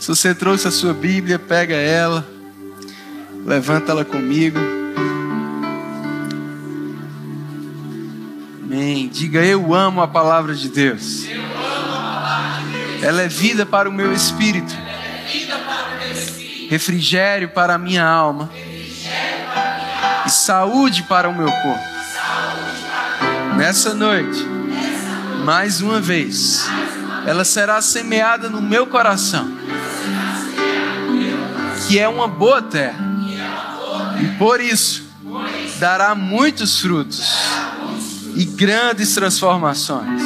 Se 0.00 0.08
você 0.08 0.34
trouxe 0.34 0.66
a 0.66 0.70
sua 0.70 0.94
Bíblia, 0.94 1.38
pega 1.38 1.74
ela, 1.74 2.26
levanta 3.44 3.92
ela 3.92 4.02
comigo. 4.02 4.58
Amém. 8.64 9.08
Diga, 9.08 9.44
eu 9.44 9.74
amo 9.74 10.00
a 10.00 10.08
palavra 10.08 10.54
de 10.54 10.70
Deus. 10.70 11.26
Ela 13.02 13.22
é 13.22 13.28
vida 13.28 13.66
para 13.66 13.90
o 13.90 13.92
meu 13.92 14.10
espírito. 14.10 14.74
Refrigério 16.70 17.50
para 17.50 17.74
a 17.74 17.78
minha 17.78 18.06
alma. 18.06 18.50
E 20.24 20.30
saúde 20.30 21.02
para 21.02 21.28
o 21.28 21.34
meu 21.34 21.52
corpo. 21.52 21.90
Nessa 23.54 23.92
noite, 23.92 24.46
mais 25.44 25.82
uma 25.82 26.00
vez, 26.00 26.66
ela 27.26 27.44
será 27.44 27.82
semeada 27.82 28.48
no 28.48 28.62
meu 28.62 28.86
coração, 28.86 29.59
que 31.90 31.98
é 31.98 32.08
uma 32.08 32.28
boa 32.28 32.62
terra, 32.62 33.04
e 34.22 34.38
por 34.38 34.60
isso 34.60 35.10
dará 35.80 36.14
muitos 36.14 36.80
frutos 36.80 37.34
e 38.36 38.44
grandes 38.44 39.12
transformações. 39.12 40.22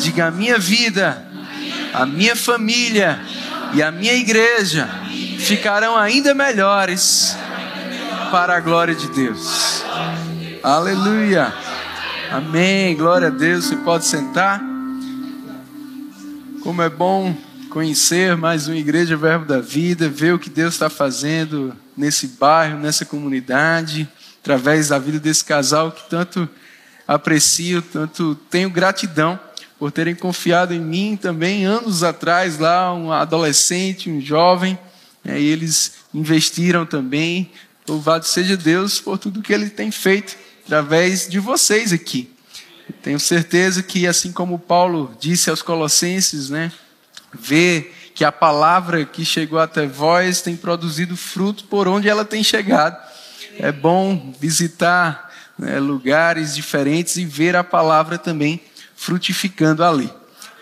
Diga: 0.00 0.28
a 0.28 0.30
minha 0.30 0.58
vida, 0.58 1.28
a 1.92 2.06
minha 2.06 2.34
família 2.34 3.20
e 3.74 3.82
a 3.82 3.92
minha 3.92 4.14
igreja 4.14 4.88
ficarão 5.38 5.94
ainda 5.94 6.32
melhores 6.32 7.36
para 8.30 8.56
a 8.56 8.60
glória 8.60 8.94
de 8.94 9.08
Deus. 9.08 9.84
Aleluia. 10.62 11.52
Amém. 12.32 12.96
Glória 12.96 13.28
a 13.28 13.30
Deus. 13.30 13.66
Você 13.66 13.76
pode 13.76 14.06
sentar. 14.06 14.62
Como 16.62 16.80
é 16.80 16.88
bom 16.88 17.36
conhecer 17.68 18.36
mais 18.36 18.66
uma 18.66 18.76
igreja 18.76 19.16
Verbo 19.16 19.44
da 19.44 19.60
Vida, 19.60 20.08
ver 20.08 20.34
o 20.34 20.38
que 20.38 20.50
Deus 20.50 20.74
está 20.74 20.88
fazendo 20.88 21.76
nesse 21.96 22.26
bairro, 22.26 22.78
nessa 22.78 23.04
comunidade, 23.04 24.08
através 24.40 24.88
da 24.88 24.98
vida 24.98 25.20
desse 25.20 25.44
casal 25.44 25.92
que 25.92 26.08
tanto 26.08 26.48
aprecio, 27.06 27.82
tanto 27.82 28.34
tenho 28.50 28.70
gratidão 28.70 29.38
por 29.78 29.92
terem 29.92 30.14
confiado 30.14 30.74
em 30.74 30.80
mim 30.80 31.16
também 31.20 31.64
anos 31.64 32.02
atrás, 32.02 32.58
lá 32.58 32.92
um 32.92 33.12
adolescente, 33.12 34.10
um 34.10 34.20
jovem, 34.20 34.78
né, 35.22 35.40
e 35.40 35.46
eles 35.46 35.92
investiram 36.12 36.84
também. 36.86 37.50
Louvado 37.86 38.26
seja 38.26 38.56
Deus 38.56 39.00
por 39.00 39.18
tudo 39.18 39.42
que 39.42 39.52
Ele 39.52 39.70
tem 39.70 39.90
feito 39.90 40.36
através 40.64 41.28
de 41.28 41.38
vocês 41.38 41.92
aqui. 41.92 42.30
Tenho 43.02 43.20
certeza 43.20 43.82
que, 43.82 44.06
assim 44.06 44.32
como 44.32 44.58
Paulo 44.58 45.14
disse 45.20 45.48
aos 45.48 45.62
Colossenses, 45.62 46.50
né, 46.50 46.72
ver 47.32 47.94
que 48.14 48.24
a 48.24 48.32
palavra 48.32 49.04
que 49.04 49.24
chegou 49.24 49.58
até 49.58 49.86
vós 49.86 50.40
tem 50.40 50.56
produzido 50.56 51.16
fruto 51.16 51.64
por 51.64 51.86
onde 51.86 52.08
ela 52.08 52.24
tem 52.24 52.42
chegado. 52.42 52.96
É 53.58 53.70
bom 53.70 54.34
visitar 54.40 55.30
né, 55.58 55.78
lugares 55.78 56.54
diferentes 56.54 57.16
e 57.16 57.24
ver 57.24 57.56
a 57.56 57.64
palavra 57.64 58.18
também 58.18 58.60
frutificando 58.96 59.84
ali. 59.84 60.12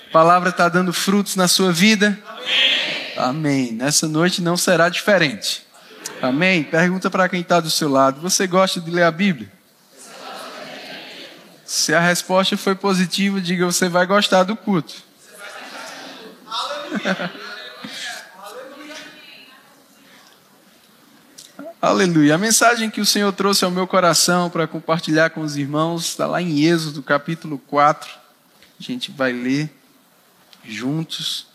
A 0.09 0.13
palavra 0.13 0.51
está 0.51 0.69
dando 0.69 0.93
frutos 0.93 1.37
na 1.37 1.49
sua 1.49 1.73
vida? 1.73 2.19
Amém. 3.17 3.73
Nessa 3.73 4.07
noite 4.07 4.43
não 4.43 4.57
será 4.57 4.89
diferente. 4.89 5.67
Amém. 6.21 6.63
Pergunta 6.63 7.11
para 7.11 7.29
quem 7.29 7.41
está 7.41 7.61
do 7.61 7.71
seu 7.71 7.89
lado: 7.89 8.21
você 8.21 8.47
gosta 8.47 8.81
de 8.81 8.91
ler 8.91 9.05
a 9.05 9.11
Bíblia? 9.11 9.51
Se 11.65 11.95
a 11.95 12.01
resposta 12.01 12.57
foi 12.57 12.75
positiva, 12.75 13.41
diga 13.41 13.67
você 13.67 13.89
vai 13.89 14.07
gostar 14.07 14.45
do 14.45 14.55
culto. 14.55 15.06
Aleluia. 21.81 22.35
A 22.35 22.39
mensagem 22.39 22.91
que 22.91 23.01
o 23.01 23.07
Senhor 23.07 23.33
trouxe 23.33 23.65
ao 23.65 23.71
meu 23.71 23.87
coração 23.87 24.51
para 24.51 24.67
compartilhar 24.67 25.31
com 25.31 25.43
os 25.43 25.57
irmãos 25.57 26.07
está 26.07 26.27
lá 26.27 26.43
em 26.43 26.65
Êxodo, 26.65 27.03
capítulo 27.03 27.59
4. 27.59 28.11
A 28.79 28.83
gente 28.83 29.11
vai 29.11 29.33
ler 29.33 29.71
juntos. 30.65 31.47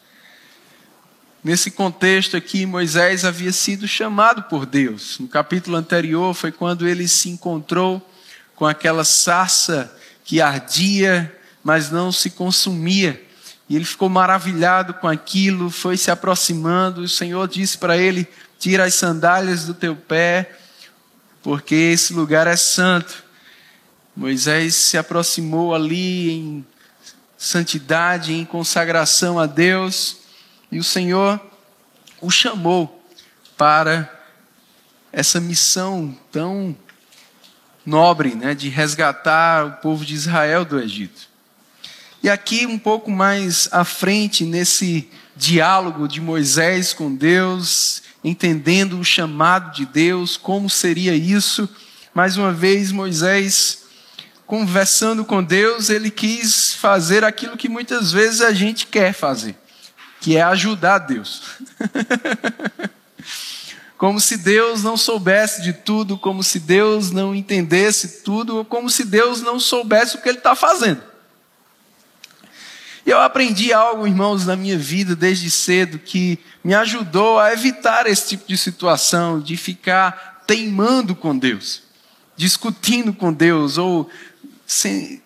Nesse 1.44 1.72
contexto 1.72 2.38
aqui, 2.38 2.66
Moisés 2.66 3.26
havia 3.26 3.52
sido 3.52 3.88
chamado 3.88 4.44
por 4.44 4.66
Deus. 4.66 5.20
No 5.20 5.28
capítulo 5.28 5.76
anterior 5.76 6.34
foi 6.34 6.52
quando 6.52 6.88
ele 6.88 7.08
se 7.08 7.30
encontrou 7.30 8.08
com 8.56 8.66
aquela 8.66 9.04
sarça 9.04 9.96
que 10.24 10.40
ardia, 10.40 11.36
mas 11.64 11.90
não 11.90 12.12
se 12.12 12.30
consumia. 12.30 13.31
E 13.72 13.76
ele 13.78 13.86
ficou 13.86 14.10
maravilhado 14.10 14.94
com 14.96 15.08
aquilo, 15.08 15.70
foi 15.70 15.96
se 15.96 16.12
aproximando. 16.12 17.04
E 17.04 17.06
o 17.06 17.08
Senhor 17.08 17.48
disse 17.48 17.78
para 17.78 17.96
ele: 17.96 18.28
Tira 18.60 18.84
as 18.84 18.96
sandálias 18.96 19.64
do 19.64 19.74
teu 19.74 19.96
pé, 19.96 20.58
porque 21.42 21.74
esse 21.74 22.12
lugar 22.12 22.48
é 22.48 22.58
santo. 22.58 23.24
Moisés 24.14 24.76
se 24.76 24.98
aproximou 24.98 25.74
ali 25.74 26.32
em 26.32 26.66
santidade, 27.38 28.34
em 28.34 28.44
consagração 28.44 29.40
a 29.40 29.46
Deus, 29.46 30.18
e 30.70 30.78
o 30.78 30.84
Senhor 30.84 31.40
o 32.20 32.30
chamou 32.30 33.02
para 33.56 34.22
essa 35.14 35.40
missão 35.40 36.14
tão 36.30 36.76
nobre 37.86 38.36
né, 38.36 38.54
de 38.54 38.68
resgatar 38.68 39.66
o 39.66 39.72
povo 39.78 40.04
de 40.04 40.14
Israel 40.14 40.66
do 40.66 40.78
Egito. 40.78 41.31
E 42.24 42.30
aqui, 42.30 42.68
um 42.68 42.78
pouco 42.78 43.10
mais 43.10 43.68
à 43.72 43.84
frente, 43.84 44.46
nesse 44.46 45.10
diálogo 45.36 46.08
de 46.08 46.22
Moisés 46.22 46.94
com 46.94 47.16
Deus, 47.16 48.04
entendendo 48.24 49.00
o 49.00 49.04
chamado 49.04 49.74
de 49.74 49.86
Deus, 49.88 50.38
como 50.38 50.70
seria 50.70 51.16
isso, 51.16 51.68
mais 52.14 52.38
uma 52.38 52.54
vez, 52.54 52.92
Moisés, 52.92 53.86
conversando 54.46 55.26
com 55.26 55.44
Deus, 55.44 55.90
ele 55.90 56.12
quis 56.12 56.76
fazer 56.76 57.24
aquilo 57.24 57.58
que 57.58 57.68
muitas 57.68 58.12
vezes 58.12 58.42
a 58.42 58.54
gente 58.54 58.86
quer 58.86 59.14
fazer, 59.14 59.56
que 60.20 60.38
é 60.38 60.44
ajudar 60.44 61.00
Deus. 61.00 61.42
como 63.98 64.20
se 64.20 64.38
Deus 64.38 64.84
não 64.84 64.96
soubesse 64.96 65.64
de 65.64 65.74
tudo, 65.74 66.20
como 66.20 66.44
se 66.44 66.60
Deus 66.60 67.10
não 67.10 67.34
entendesse 67.34 68.22
tudo, 68.22 68.58
ou 68.58 68.66
como 68.66 68.92
se 68.92 69.06
Deus 69.06 69.42
não 69.42 69.60
soubesse 69.60 70.18
o 70.18 70.22
que 70.22 70.30
Ele 70.30 70.38
está 70.38 70.54
fazendo. 70.56 71.11
Eu 73.12 73.20
aprendi 73.20 73.74
algo, 73.74 74.08
irmãos, 74.08 74.46
na 74.46 74.56
minha 74.56 74.78
vida 74.78 75.16
desde 75.16 75.50
cedo 75.52 76.00
que 76.00 76.40
me 76.64 76.74
ajudou 76.74 77.40
a 77.40 77.54
evitar 77.54 78.08
esse 78.08 78.30
tipo 78.30 78.48
de 78.48 78.58
situação, 78.58 79.40
de 79.40 79.58
ficar 79.58 80.44
teimando 80.48 81.16
com 81.16 81.38
Deus, 81.38 81.84
discutindo 82.36 83.14
com 83.14 83.32
Deus, 83.34 83.78
ou 83.78 84.10
sem, 84.66 85.22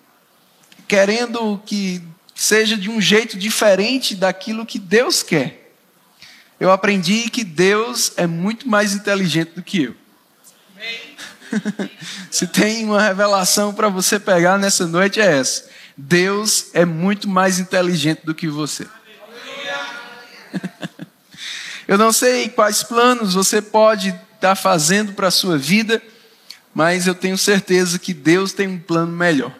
querendo 0.88 1.62
que 1.66 2.02
seja 2.34 2.76
de 2.76 2.90
um 2.90 3.00
jeito 3.00 3.38
diferente 3.38 4.16
daquilo 4.16 4.66
que 4.66 4.80
Deus 4.80 5.24
quer 5.24 5.66
eu 6.60 6.72
aprendi 6.72 7.30
que 7.30 7.44
Deus 7.44 8.14
é 8.16 8.26
muito 8.26 8.68
mais 8.68 8.94
inteligente 8.94 9.52
do 9.56 9.64
que 9.64 9.84
eu. 9.84 9.96
Se 12.32 12.48
tem 12.48 12.86
uma 12.86 13.02
revelação 13.02 13.74
para 13.74 13.90
você 13.90 14.20
pegar 14.20 14.58
nessa 14.58 14.88
noite 14.88 15.20
é 15.20 15.38
essa. 15.38 15.70
Deus 15.98 16.68
é 16.74 16.84
muito 16.86 17.28
mais 17.28 17.60
inteligente 17.60 18.26
do 18.26 18.36
que 18.36 18.48
você. 18.48 18.88
Eu 21.88 21.98
não 21.98 22.12
sei 22.12 22.50
quais 22.50 22.84
planos 22.84 23.36
você 23.36 23.62
pode 23.62 24.10
estar 24.34 24.56
fazendo 24.56 25.14
para 25.14 25.28
a 25.28 25.32
sua 25.32 25.58
vida, 25.58 26.02
mas 26.74 27.06
eu 27.06 27.14
tenho 27.14 27.38
certeza 27.38 28.00
que 28.00 28.12
Deus 28.12 28.54
tem 28.54 28.68
um 28.68 28.80
plano 28.80 29.12
melhor. 29.12 29.56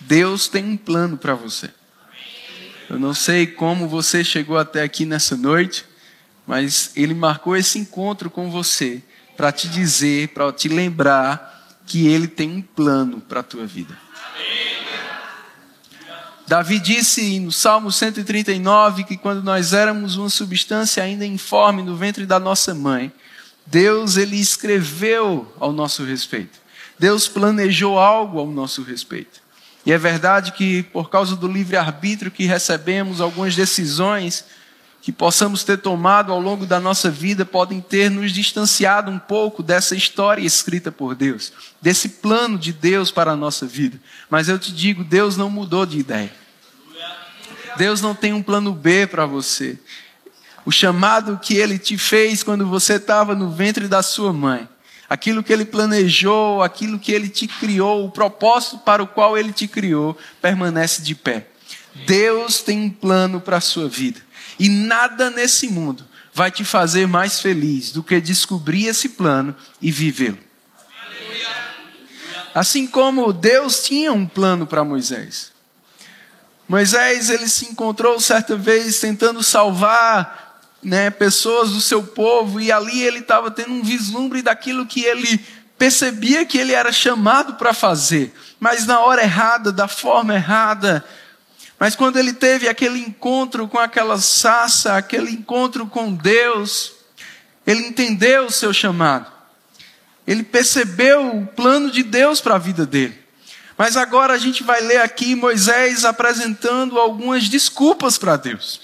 Deus 0.00 0.48
tem 0.48 0.64
um 0.64 0.76
plano 0.76 1.16
para 1.16 1.34
você. 1.34 1.70
Eu 2.90 2.98
não 2.98 3.14
sei 3.14 3.46
como 3.46 3.88
você 3.88 4.22
chegou 4.22 4.58
até 4.58 4.82
aqui 4.82 5.04
nessa 5.04 5.36
noite, 5.36 5.84
mas 6.46 6.90
ele 6.94 7.14
marcou 7.14 7.56
esse 7.56 7.78
encontro 7.78 8.28
com 8.28 8.50
você 8.50 9.02
para 9.36 9.50
te 9.50 9.68
dizer, 9.68 10.28
para 10.28 10.52
te 10.52 10.68
lembrar 10.68 11.55
que 11.86 12.08
ele 12.08 12.26
tem 12.26 12.50
um 12.50 12.62
plano 12.62 13.20
para 13.20 13.40
a 13.40 13.42
tua 13.42 13.66
vida. 13.66 13.96
Davi 16.46 16.78
disse 16.78 17.40
no 17.40 17.50
Salmo 17.50 17.90
139 17.90 19.04
que 19.04 19.16
quando 19.16 19.42
nós 19.42 19.72
éramos 19.72 20.16
uma 20.16 20.30
substância 20.30 21.02
ainda 21.02 21.26
informe 21.26 21.82
no 21.82 21.96
ventre 21.96 22.24
da 22.24 22.38
nossa 22.38 22.72
mãe, 22.74 23.12
Deus 23.66 24.16
ele 24.16 24.36
escreveu 24.36 25.52
ao 25.58 25.72
nosso 25.72 26.04
respeito. 26.04 26.58
Deus 26.98 27.26
planejou 27.26 27.98
algo 27.98 28.38
ao 28.38 28.46
nosso 28.46 28.82
respeito. 28.82 29.40
E 29.84 29.92
é 29.92 29.98
verdade 29.98 30.52
que, 30.52 30.82
por 30.84 31.10
causa 31.10 31.36
do 31.36 31.46
livre-arbítrio 31.46 32.30
que 32.30 32.44
recebemos, 32.44 33.20
algumas 33.20 33.54
decisões 33.54 34.44
que 35.06 35.12
possamos 35.12 35.62
ter 35.62 35.78
tomado 35.78 36.32
ao 36.32 36.40
longo 36.40 36.66
da 36.66 36.80
nossa 36.80 37.08
vida 37.08 37.44
podem 37.44 37.80
ter 37.80 38.10
nos 38.10 38.32
distanciado 38.32 39.08
um 39.08 39.20
pouco 39.20 39.62
dessa 39.62 39.94
história 39.94 40.44
escrita 40.44 40.90
por 40.90 41.14
Deus, 41.14 41.52
desse 41.80 42.08
plano 42.08 42.58
de 42.58 42.72
Deus 42.72 43.12
para 43.12 43.30
a 43.30 43.36
nossa 43.36 43.66
vida. 43.66 44.00
Mas 44.28 44.48
eu 44.48 44.58
te 44.58 44.72
digo, 44.72 45.04
Deus 45.04 45.36
não 45.36 45.48
mudou 45.48 45.86
de 45.86 46.00
ideia. 46.00 46.32
Deus 47.76 48.00
não 48.00 48.16
tem 48.16 48.32
um 48.32 48.42
plano 48.42 48.72
B 48.72 49.06
para 49.06 49.26
você. 49.26 49.78
O 50.64 50.72
chamado 50.72 51.38
que 51.40 51.54
Ele 51.54 51.78
te 51.78 51.96
fez 51.96 52.42
quando 52.42 52.66
você 52.66 52.94
estava 52.94 53.32
no 53.32 53.48
ventre 53.48 53.86
da 53.86 54.02
sua 54.02 54.32
mãe, 54.32 54.68
aquilo 55.08 55.40
que 55.40 55.52
Ele 55.52 55.64
planejou, 55.64 56.64
aquilo 56.64 56.98
que 56.98 57.12
Ele 57.12 57.28
te 57.28 57.46
criou, 57.46 58.04
o 58.04 58.10
propósito 58.10 58.78
para 58.78 59.04
o 59.04 59.06
qual 59.06 59.38
Ele 59.38 59.52
te 59.52 59.68
criou, 59.68 60.18
permanece 60.42 61.00
de 61.00 61.14
pé. 61.14 61.46
Deus 62.08 62.60
tem 62.60 62.80
um 62.80 62.90
plano 62.90 63.40
para 63.40 63.58
a 63.58 63.60
sua 63.60 63.88
vida. 63.88 64.25
E 64.58 64.68
nada 64.68 65.30
nesse 65.30 65.68
mundo 65.68 66.04
vai 66.32 66.50
te 66.50 66.64
fazer 66.64 67.06
mais 67.06 67.40
feliz 67.40 67.92
do 67.92 68.02
que 68.02 68.20
descobrir 68.20 68.86
esse 68.86 69.10
plano 69.10 69.54
e 69.80 69.90
vivê-lo. 69.90 70.38
Assim 72.54 72.86
como 72.86 73.32
Deus 73.32 73.82
tinha 73.84 74.12
um 74.12 74.26
plano 74.26 74.66
para 74.66 74.84
Moisés. 74.84 75.52
Moisés 76.68 77.30
ele 77.30 77.48
se 77.48 77.66
encontrou 77.66 78.18
certa 78.18 78.56
vez 78.56 78.98
tentando 78.98 79.42
salvar 79.42 80.60
né, 80.82 81.10
pessoas 81.10 81.70
do 81.70 81.80
seu 81.80 82.02
povo 82.02 82.60
e 82.60 82.72
ali 82.72 83.02
ele 83.02 83.18
estava 83.18 83.50
tendo 83.50 83.72
um 83.72 83.82
vislumbre 83.82 84.42
daquilo 84.42 84.86
que 84.86 85.02
ele 85.04 85.44
percebia 85.78 86.44
que 86.44 86.58
ele 86.58 86.72
era 86.72 86.92
chamado 86.92 87.54
para 87.54 87.74
fazer, 87.74 88.34
mas 88.58 88.86
na 88.86 89.00
hora 89.00 89.22
errada, 89.22 89.70
da 89.70 89.86
forma 89.86 90.34
errada. 90.34 91.04
Mas 91.78 91.94
quando 91.94 92.18
ele 92.18 92.32
teve 92.32 92.68
aquele 92.68 92.98
encontro 93.00 93.68
com 93.68 93.78
aquela 93.78 94.18
sassa, 94.18 94.96
aquele 94.96 95.30
encontro 95.30 95.86
com 95.86 96.12
Deus, 96.12 96.92
ele 97.66 97.86
entendeu 97.86 98.46
o 98.46 98.52
seu 98.52 98.72
chamado. 98.72 99.30
Ele 100.26 100.42
percebeu 100.42 101.36
o 101.36 101.46
plano 101.46 101.90
de 101.90 102.02
Deus 102.02 102.40
para 102.40 102.54
a 102.54 102.58
vida 102.58 102.86
dele. 102.86 103.18
Mas 103.76 103.96
agora 103.96 104.32
a 104.32 104.38
gente 104.38 104.62
vai 104.62 104.80
ler 104.80 105.02
aqui 105.02 105.34
Moisés 105.34 106.04
apresentando 106.04 106.98
algumas 106.98 107.48
desculpas 107.48 108.16
para 108.16 108.36
Deus. 108.36 108.80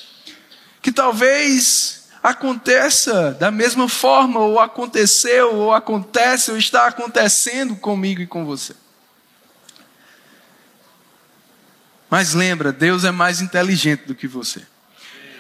Que 0.83 0.93
talvez 0.93 2.09
aconteça 2.23 3.33
da 3.33 3.51
mesma 3.51 3.89
forma, 3.89 4.39
ou 4.39 4.61
aconteceu, 4.61 5.55
ou 5.55 5.73
acontece, 5.73 6.51
ou 6.51 6.59
está 6.59 6.87
acontecendo 6.87 7.75
comigo 7.75 8.21
e 8.21 8.27
com 8.27 8.45
você. 8.45 8.75
Mas 12.13 12.35
lembra, 12.35 12.75
Deus 12.75 13.05
é 13.05 13.11
mais 13.11 13.41
inteligente 13.41 14.01
do 14.01 14.15
que 14.15 14.29
você. 14.29 14.61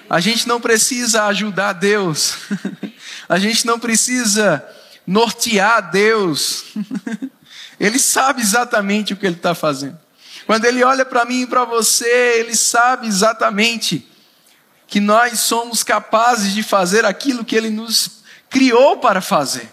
A 0.09 0.21
gente 0.21 0.49
não 0.49 0.59
precisa 0.59 1.25
ajudar 1.25 1.75
Deus. 1.75 2.35
a 3.29 3.39
gente 3.39 3.67
não 3.67 3.79
precisa 3.79 4.67
nortear 5.07 5.91
Deus. 5.91 6.65
ele 7.79 7.99
sabe 7.99 8.41
exatamente 8.41 9.13
o 9.13 9.19
que 9.19 9.27
ele 9.27 9.37
está 9.37 9.55
fazendo. 9.55 10.01
Quando 10.47 10.65
ele 10.65 10.83
olha 10.83 11.05
para 11.05 11.27
mim 11.27 11.43
e 11.43 11.47
para 11.47 11.67
você, 11.67 12.39
ele 12.39 12.57
sabe 12.57 13.07
exatamente 13.07 14.09
que 14.87 14.99
nós 14.99 15.41
somos 15.41 15.83
capazes 15.83 16.55
de 16.55 16.63
fazer 16.63 17.05
aquilo 17.05 17.45
que 17.45 17.55
ele 17.55 17.69
nos 17.69 18.23
criou 18.49 18.97
para 18.97 19.21
fazer. 19.21 19.71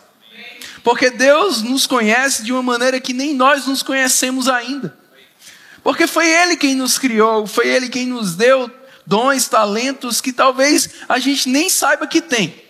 Porque 0.84 1.10
Deus 1.10 1.62
nos 1.62 1.88
conhece 1.88 2.44
de 2.44 2.52
uma 2.52 2.62
maneira 2.62 3.00
que 3.00 3.14
nem 3.14 3.34
nós 3.34 3.68
nos 3.68 3.82
conhecemos 3.82 4.50
ainda. 4.50 4.99
Porque 5.84 6.08
foi 6.08 6.28
Ele 6.28 6.58
quem 6.58 6.76
nos 6.76 6.98
criou, 6.98 7.48
foi 7.48 7.68
Ele 7.68 7.90
quem 7.90 8.06
nos 8.08 8.36
deu 8.36 8.70
dons, 9.06 9.48
talentos 9.48 10.22
que 10.22 10.32
talvez 10.32 10.90
a 11.08 11.18
gente 11.18 11.50
nem 11.50 11.70
saiba 11.70 12.06
que 12.06 12.22
tem. 12.22 12.62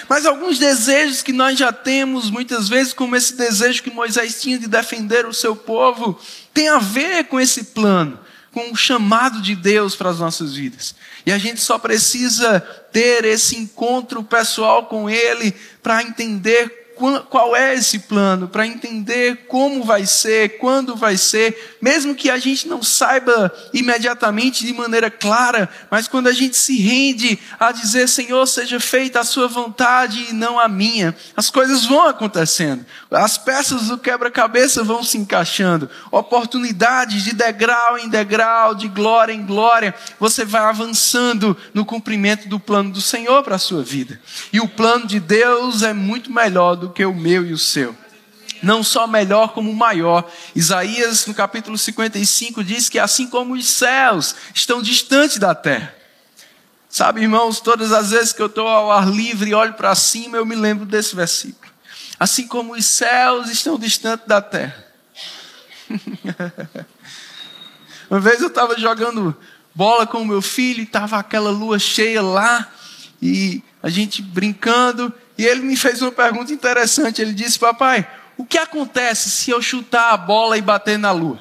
Mas 0.07 0.25
alguns 0.27 0.59
desejos 0.59 1.23
que 1.23 1.33
nós 1.33 1.57
já 1.57 1.73
temos, 1.73 2.29
muitas 2.29 2.69
vezes, 2.69 2.93
como 2.93 3.15
esse 3.15 3.35
desejo 3.35 3.81
que 3.81 3.89
Moisés 3.89 4.39
tinha 4.39 4.59
de 4.59 4.67
defender 4.67 5.25
o 5.25 5.33
seu 5.33 5.55
povo, 5.55 6.19
tem 6.53 6.67
a 6.67 6.77
ver 6.77 7.25
com 7.25 7.39
esse 7.39 7.63
plano, 7.65 8.19
com 8.51 8.71
o 8.71 8.75
chamado 8.75 9.41
de 9.41 9.55
Deus 9.55 9.95
para 9.95 10.11
as 10.11 10.19
nossas 10.19 10.53
vidas. 10.53 10.93
E 11.25 11.31
a 11.31 11.39
gente 11.39 11.59
só 11.59 11.79
precisa 11.79 12.59
ter 12.91 13.25
esse 13.25 13.57
encontro 13.57 14.23
pessoal 14.23 14.85
com 14.85 15.09
Ele 15.09 15.51
para 15.81 16.03
entender 16.03 16.84
qual 16.95 17.55
é 17.55 17.75
esse 17.75 17.99
plano, 17.99 18.47
para 18.47 18.65
entender 18.65 19.45
como 19.47 19.83
vai 19.83 20.05
ser, 20.05 20.57
quando 20.57 20.95
vai 20.95 21.17
ser, 21.17 21.77
mesmo 21.81 22.15
que 22.15 22.29
a 22.29 22.37
gente 22.37 22.67
não 22.67 22.81
saiba 22.81 23.53
imediatamente 23.73 24.65
de 24.65 24.73
maneira 24.73 25.11
clara, 25.11 25.69
mas 25.91 26.07
quando 26.07 26.27
a 26.27 26.33
gente 26.33 26.55
se 26.55 26.77
rende 26.81 27.37
a 27.59 27.71
dizer, 27.71 28.07
Senhor, 28.07 28.45
seja 28.47 28.79
feita 28.79 29.19
a 29.19 29.23
sua 29.23 29.47
vontade 29.47 30.27
e 30.29 30.33
não 30.33 30.59
a 30.59 30.67
minha, 30.67 31.15
as 31.35 31.49
coisas 31.49 31.85
vão 31.85 32.07
acontecendo, 32.07 32.85
as 33.11 33.37
peças 33.37 33.87
do 33.87 33.97
quebra-cabeça 33.97 34.83
vão 34.83 35.03
se 35.03 35.17
encaixando, 35.17 35.89
oportunidades 36.11 37.23
de 37.23 37.33
degrau 37.33 37.97
em 37.97 38.09
degrau, 38.09 38.73
de 38.73 38.87
glória 38.87 39.33
em 39.33 39.45
glória, 39.45 39.93
você 40.19 40.45
vai 40.45 40.61
avançando 40.61 41.57
no 41.73 41.85
cumprimento 41.85 42.47
do 42.47 42.59
plano 42.59 42.91
do 42.91 43.01
Senhor 43.01 43.43
para 43.43 43.55
a 43.55 43.59
sua 43.59 43.83
vida. 43.83 44.19
E 44.51 44.59
o 44.59 44.67
plano 44.67 45.05
de 45.05 45.19
Deus 45.19 45.83
é 45.83 45.93
muito 45.93 46.31
melhor 46.31 46.75
do 46.75 46.84
do 46.85 46.93
que 46.93 47.03
o 47.05 47.13
meu 47.13 47.45
e 47.45 47.51
o 47.51 47.57
seu. 47.57 47.95
Não 48.61 48.83
só 48.83 49.07
melhor, 49.07 49.53
como 49.53 49.73
maior. 49.73 50.29
Isaías, 50.55 51.25
no 51.25 51.33
capítulo 51.33 51.77
55, 51.77 52.63
diz 52.63 52.87
que 52.89 52.99
assim 52.99 53.27
como 53.27 53.53
os 53.53 53.67
céus 53.67 54.35
estão 54.53 54.81
distantes 54.81 55.37
da 55.37 55.53
terra. 55.53 55.93
Sabe, 56.89 57.21
irmãos, 57.21 57.59
todas 57.59 57.91
as 57.91 58.11
vezes 58.11 58.31
que 58.31 58.41
eu 58.41 58.45
estou 58.45 58.67
ao 58.67 58.91
ar 58.91 59.09
livre 59.09 59.49
e 59.49 59.53
olho 59.53 59.73
para 59.73 59.93
cima, 59.95 60.37
eu 60.37 60.45
me 60.45 60.55
lembro 60.55 60.85
desse 60.85 61.15
versículo. 61.15 61.71
Assim 62.17 62.47
como 62.47 62.73
os 62.73 62.85
céus 62.85 63.49
estão 63.49 63.77
distantes 63.77 64.25
da 64.25 64.41
terra. 64.41 64.85
Uma 68.09 68.19
vez 68.19 68.39
eu 68.41 68.47
estava 68.47 68.79
jogando 68.79 69.35
bola 69.73 70.07
com 70.07 70.21
o 70.21 70.25
meu 70.25 70.41
filho 70.41 70.79
e 70.79 70.83
estava 70.83 71.17
aquela 71.17 71.49
lua 71.51 71.77
cheia 71.77 72.21
lá, 72.21 72.71
e 73.21 73.61
a 73.83 73.89
gente 73.89 74.21
brincando, 74.21 75.13
e 75.37 75.45
ele 75.45 75.61
me 75.61 75.75
fez 75.75 76.01
uma 76.01 76.11
pergunta 76.11 76.53
interessante. 76.53 77.21
Ele 77.21 77.33
disse: 77.33 77.59
Papai, 77.59 78.07
o 78.37 78.45
que 78.45 78.57
acontece 78.57 79.29
se 79.29 79.51
eu 79.51 79.61
chutar 79.61 80.11
a 80.11 80.17
bola 80.17 80.57
e 80.57 80.61
bater 80.61 80.97
na 80.97 81.11
lua? 81.11 81.39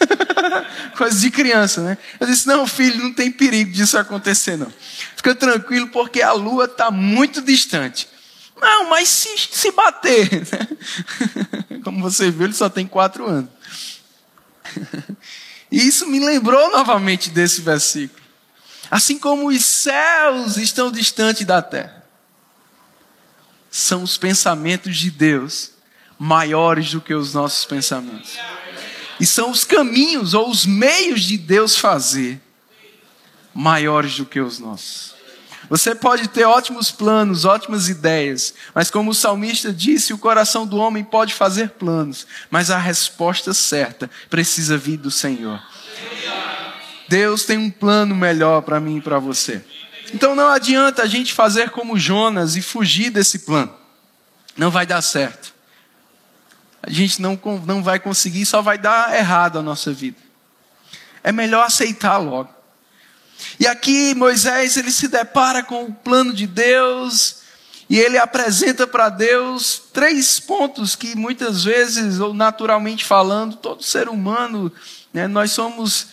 Coisa 0.96 1.18
de 1.18 1.30
criança, 1.30 1.82
né? 1.82 1.98
Eu 2.18 2.26
disse: 2.26 2.46
Não, 2.46 2.66
filho, 2.66 3.02
não 3.02 3.12
tem 3.12 3.30
perigo 3.30 3.70
disso 3.72 3.98
acontecer, 3.98 4.56
não. 4.56 4.72
Fica 5.16 5.34
tranquilo, 5.34 5.88
porque 5.88 6.22
a 6.22 6.32
lua 6.32 6.64
está 6.64 6.90
muito 6.90 7.42
distante. 7.42 8.08
Não, 8.58 8.88
mas 8.88 9.08
se, 9.08 9.28
se 9.50 9.70
bater, 9.72 10.30
né? 10.52 10.68
Como 11.84 12.00
você 12.00 12.30
viu, 12.30 12.46
ele 12.46 12.54
só 12.54 12.70
tem 12.70 12.86
quatro 12.86 13.26
anos. 13.26 13.50
E 15.70 15.86
isso 15.86 16.06
me 16.06 16.18
lembrou 16.20 16.70
novamente 16.70 17.30
desse 17.30 17.60
versículo. 17.60 18.24
Assim 18.90 19.18
como 19.18 19.48
os 19.48 19.64
céus 19.64 20.56
estão 20.56 20.92
distantes 20.92 21.44
da 21.44 21.60
terra 21.60 21.95
são 23.76 24.02
os 24.02 24.16
pensamentos 24.16 24.96
de 24.96 25.10
Deus 25.10 25.72
maiores 26.18 26.92
do 26.92 27.00
que 27.00 27.12
os 27.12 27.34
nossos 27.34 27.66
pensamentos. 27.66 28.38
E 29.20 29.26
são 29.26 29.50
os 29.50 29.64
caminhos 29.64 30.32
ou 30.32 30.48
os 30.48 30.64
meios 30.64 31.22
de 31.22 31.36
Deus 31.36 31.76
fazer 31.76 32.40
maiores 33.52 34.16
do 34.16 34.24
que 34.24 34.40
os 34.40 34.58
nossos. 34.58 35.14
Você 35.68 35.94
pode 35.94 36.28
ter 36.28 36.44
ótimos 36.44 36.90
planos, 36.90 37.44
ótimas 37.44 37.90
ideias, 37.90 38.54
mas 38.74 38.90
como 38.90 39.10
o 39.10 39.14
salmista 39.14 39.70
disse, 39.72 40.14
o 40.14 40.18
coração 40.18 40.66
do 40.66 40.78
homem 40.78 41.04
pode 41.04 41.34
fazer 41.34 41.70
planos, 41.70 42.26
mas 42.50 42.70
a 42.70 42.78
resposta 42.78 43.52
certa 43.52 44.08
precisa 44.30 44.78
vir 44.78 44.96
do 44.96 45.10
Senhor. 45.10 45.62
Deus 47.08 47.44
tem 47.44 47.58
um 47.58 47.70
plano 47.70 48.14
melhor 48.14 48.62
para 48.62 48.80
mim 48.80 48.98
e 48.98 49.02
para 49.02 49.18
você. 49.18 49.62
Então 50.14 50.34
não 50.34 50.48
adianta 50.48 51.02
a 51.02 51.06
gente 51.06 51.32
fazer 51.32 51.70
como 51.70 51.98
Jonas 51.98 52.56
e 52.56 52.62
fugir 52.62 53.10
desse 53.10 53.40
plano. 53.40 53.74
Não 54.56 54.70
vai 54.70 54.86
dar 54.86 55.02
certo. 55.02 55.54
A 56.82 56.90
gente 56.90 57.20
não, 57.20 57.38
não 57.66 57.82
vai 57.82 57.98
conseguir, 57.98 58.46
só 58.46 58.62
vai 58.62 58.78
dar 58.78 59.14
errado 59.14 59.58
a 59.58 59.62
nossa 59.62 59.92
vida. 59.92 60.18
É 61.22 61.32
melhor 61.32 61.66
aceitar 61.66 62.18
logo. 62.18 62.54
E 63.58 63.66
aqui 63.66 64.14
Moisés 64.14 64.76
ele 64.76 64.90
se 64.90 65.08
depara 65.08 65.62
com 65.62 65.84
o 65.84 65.92
plano 65.92 66.32
de 66.32 66.46
Deus 66.46 67.42
e 67.88 67.98
ele 67.98 68.16
apresenta 68.16 68.86
para 68.86 69.08
Deus 69.08 69.82
três 69.92 70.40
pontos 70.40 70.96
que 70.96 71.14
muitas 71.14 71.64
vezes, 71.64 72.18
ou 72.18 72.32
naturalmente 72.32 73.04
falando, 73.04 73.56
todo 73.56 73.82
ser 73.82 74.08
humano, 74.08 74.72
né, 75.12 75.26
nós 75.26 75.52
somos 75.52 76.08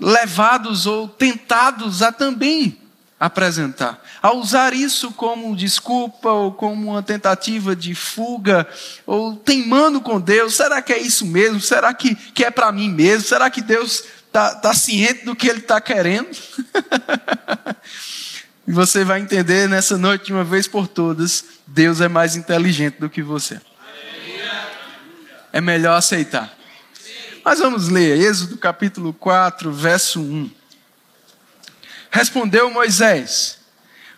levados 0.00 0.86
ou 0.86 1.08
tentados 1.08 2.02
a 2.02 2.10
também 2.10 2.83
apresentar. 3.24 4.02
A 4.20 4.34
usar 4.34 4.74
isso 4.74 5.10
como 5.12 5.56
desculpa 5.56 6.30
ou 6.30 6.52
como 6.52 6.90
uma 6.90 7.02
tentativa 7.02 7.74
de 7.74 7.94
fuga 7.94 8.68
ou 9.06 9.34
teimando 9.34 10.00
com 10.00 10.20
Deus, 10.20 10.54
será 10.54 10.82
que 10.82 10.92
é 10.92 10.98
isso 10.98 11.26
mesmo? 11.26 11.60
Será 11.60 11.94
que, 11.94 12.14
que 12.14 12.44
é 12.44 12.50
para 12.50 12.70
mim 12.70 12.90
mesmo? 12.90 13.26
Será 13.26 13.48
que 13.48 13.62
Deus 13.62 14.04
está 14.26 14.54
tá 14.54 14.74
ciente 14.74 15.24
do 15.24 15.34
que 15.34 15.48
Ele 15.48 15.60
está 15.60 15.80
querendo? 15.80 16.28
e 18.68 18.72
você 18.72 19.04
vai 19.04 19.20
entender 19.20 19.68
nessa 19.68 19.96
noite, 19.96 20.26
de 20.26 20.34
uma 20.34 20.44
vez 20.44 20.68
por 20.68 20.86
todas, 20.86 21.44
Deus 21.66 22.02
é 22.02 22.08
mais 22.08 22.36
inteligente 22.36 22.98
do 22.98 23.08
que 23.08 23.22
você. 23.22 23.58
É 25.50 25.62
melhor 25.62 25.96
aceitar. 25.96 26.52
Mas 27.42 27.58
vamos 27.58 27.88
ler, 27.88 28.20
Êxodo 28.20 28.58
capítulo 28.58 29.14
4, 29.14 29.72
verso 29.72 30.20
1. 30.20 30.63
Respondeu 32.14 32.70
Moisés: 32.70 33.58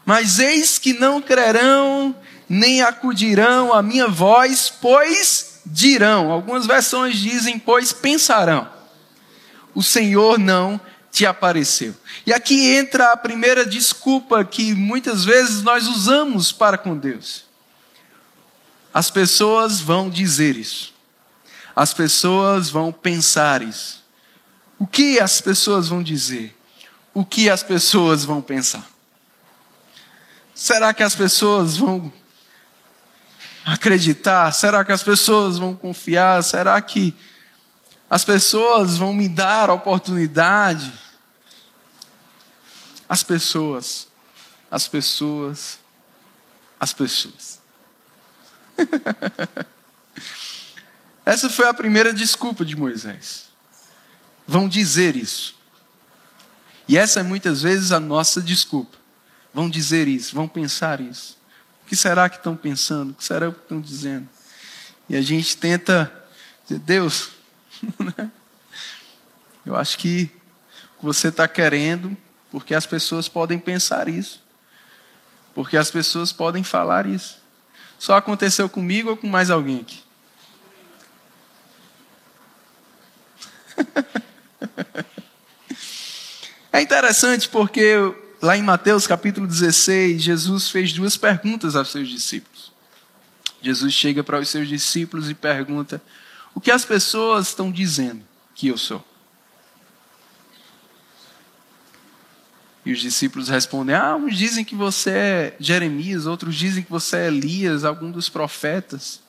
Mas 0.04 0.38
eis 0.38 0.78
que 0.78 0.92
não 0.92 1.22
crerão, 1.22 2.14
nem 2.46 2.82
acudirão 2.82 3.72
à 3.72 3.82
minha 3.82 4.06
voz, 4.06 4.70
pois 4.82 5.62
dirão. 5.64 6.30
Algumas 6.30 6.66
versões 6.66 7.16
dizem, 7.16 7.58
pois 7.58 7.94
pensarão. 7.94 8.70
O 9.74 9.82
Senhor 9.82 10.38
não 10.38 10.78
te 11.10 11.24
apareceu. 11.24 11.96
E 12.26 12.34
aqui 12.34 12.74
entra 12.74 13.12
a 13.12 13.16
primeira 13.16 13.64
desculpa 13.64 14.44
que 14.44 14.74
muitas 14.74 15.24
vezes 15.24 15.62
nós 15.62 15.88
usamos 15.88 16.52
para 16.52 16.76
com 16.76 16.94
Deus. 16.94 17.46
As 18.92 19.10
pessoas 19.10 19.80
vão 19.80 20.10
dizer 20.10 20.54
isso. 20.54 20.92
As 21.74 21.94
pessoas 21.94 22.68
vão 22.68 22.92
pensar 22.92 23.62
isso. 23.62 24.04
O 24.78 24.86
que 24.86 25.18
as 25.18 25.40
pessoas 25.40 25.88
vão 25.88 26.02
dizer? 26.02 26.55
O 27.16 27.24
que 27.24 27.48
as 27.48 27.62
pessoas 27.62 28.26
vão 28.26 28.42
pensar? 28.42 28.86
Será 30.54 30.92
que 30.92 31.02
as 31.02 31.14
pessoas 31.14 31.74
vão 31.74 32.12
acreditar? 33.64 34.52
Será 34.52 34.84
que 34.84 34.92
as 34.92 35.02
pessoas 35.02 35.56
vão 35.56 35.74
confiar? 35.74 36.44
Será 36.44 36.78
que 36.82 37.16
as 38.10 38.22
pessoas 38.22 38.98
vão 38.98 39.14
me 39.14 39.30
dar 39.30 39.70
a 39.70 39.72
oportunidade? 39.72 40.92
As 43.08 43.22
pessoas, 43.22 44.08
as 44.70 44.86
pessoas, 44.86 45.78
as 46.78 46.92
pessoas. 46.92 47.62
Essa 51.24 51.48
foi 51.48 51.66
a 51.66 51.72
primeira 51.72 52.12
desculpa 52.12 52.62
de 52.62 52.76
Moisés. 52.76 53.46
Vão 54.46 54.68
dizer 54.68 55.16
isso. 55.16 55.55
E 56.88 56.96
essa 56.96 57.20
é 57.20 57.22
muitas 57.22 57.62
vezes 57.62 57.92
a 57.92 57.98
nossa 57.98 58.40
desculpa. 58.40 58.96
Vão 59.52 59.68
dizer 59.68 60.06
isso, 60.06 60.34
vão 60.34 60.46
pensar 60.46 61.00
isso. 61.00 61.36
O 61.84 61.88
que 61.88 61.96
será 61.96 62.28
que 62.28 62.36
estão 62.36 62.56
pensando? 62.56 63.10
O 63.10 63.14
que 63.14 63.24
será 63.24 63.50
que 63.50 63.58
estão 63.58 63.80
dizendo? 63.80 64.28
E 65.08 65.16
a 65.16 65.22
gente 65.22 65.56
tenta 65.56 66.12
dizer, 66.64 66.80
Deus, 66.80 67.30
né? 67.98 68.30
eu 69.64 69.74
acho 69.76 69.96
que 69.98 70.30
você 71.00 71.28
está 71.28 71.46
querendo, 71.48 72.16
porque 72.50 72.74
as 72.74 72.86
pessoas 72.86 73.28
podem 73.28 73.58
pensar 73.58 74.08
isso. 74.08 74.42
Porque 75.54 75.76
as 75.76 75.90
pessoas 75.90 76.32
podem 76.32 76.62
falar 76.62 77.06
isso. 77.06 77.38
Só 77.98 78.16
aconteceu 78.16 78.68
comigo 78.68 79.10
ou 79.10 79.16
com 79.16 79.26
mais 79.26 79.50
alguém 79.50 79.80
aqui? 79.80 80.02
É 86.76 86.82
interessante 86.82 87.48
porque 87.48 87.94
lá 88.42 88.54
em 88.54 88.62
Mateus 88.62 89.06
capítulo 89.06 89.46
16, 89.46 90.20
Jesus 90.20 90.68
fez 90.68 90.92
duas 90.92 91.16
perguntas 91.16 91.74
aos 91.74 91.90
seus 91.90 92.06
discípulos. 92.06 92.70
Jesus 93.62 93.94
chega 93.94 94.22
para 94.22 94.38
os 94.38 94.46
seus 94.50 94.68
discípulos 94.68 95.30
e 95.30 95.34
pergunta: 95.34 96.02
O 96.54 96.60
que 96.60 96.70
as 96.70 96.84
pessoas 96.84 97.48
estão 97.48 97.72
dizendo 97.72 98.22
que 98.54 98.68
eu 98.68 98.76
sou? 98.76 99.02
E 102.84 102.92
os 102.92 103.00
discípulos 103.00 103.48
respondem: 103.48 103.96
Ah, 103.96 104.14
uns 104.14 104.36
dizem 104.36 104.62
que 104.62 104.74
você 104.74 105.10
é 105.10 105.56
Jeremias, 105.58 106.26
outros 106.26 106.54
dizem 106.54 106.84
que 106.84 106.90
você 106.90 107.16
é 107.16 107.28
Elias, 107.28 107.84
algum 107.84 108.10
dos 108.10 108.28
profetas. 108.28 109.22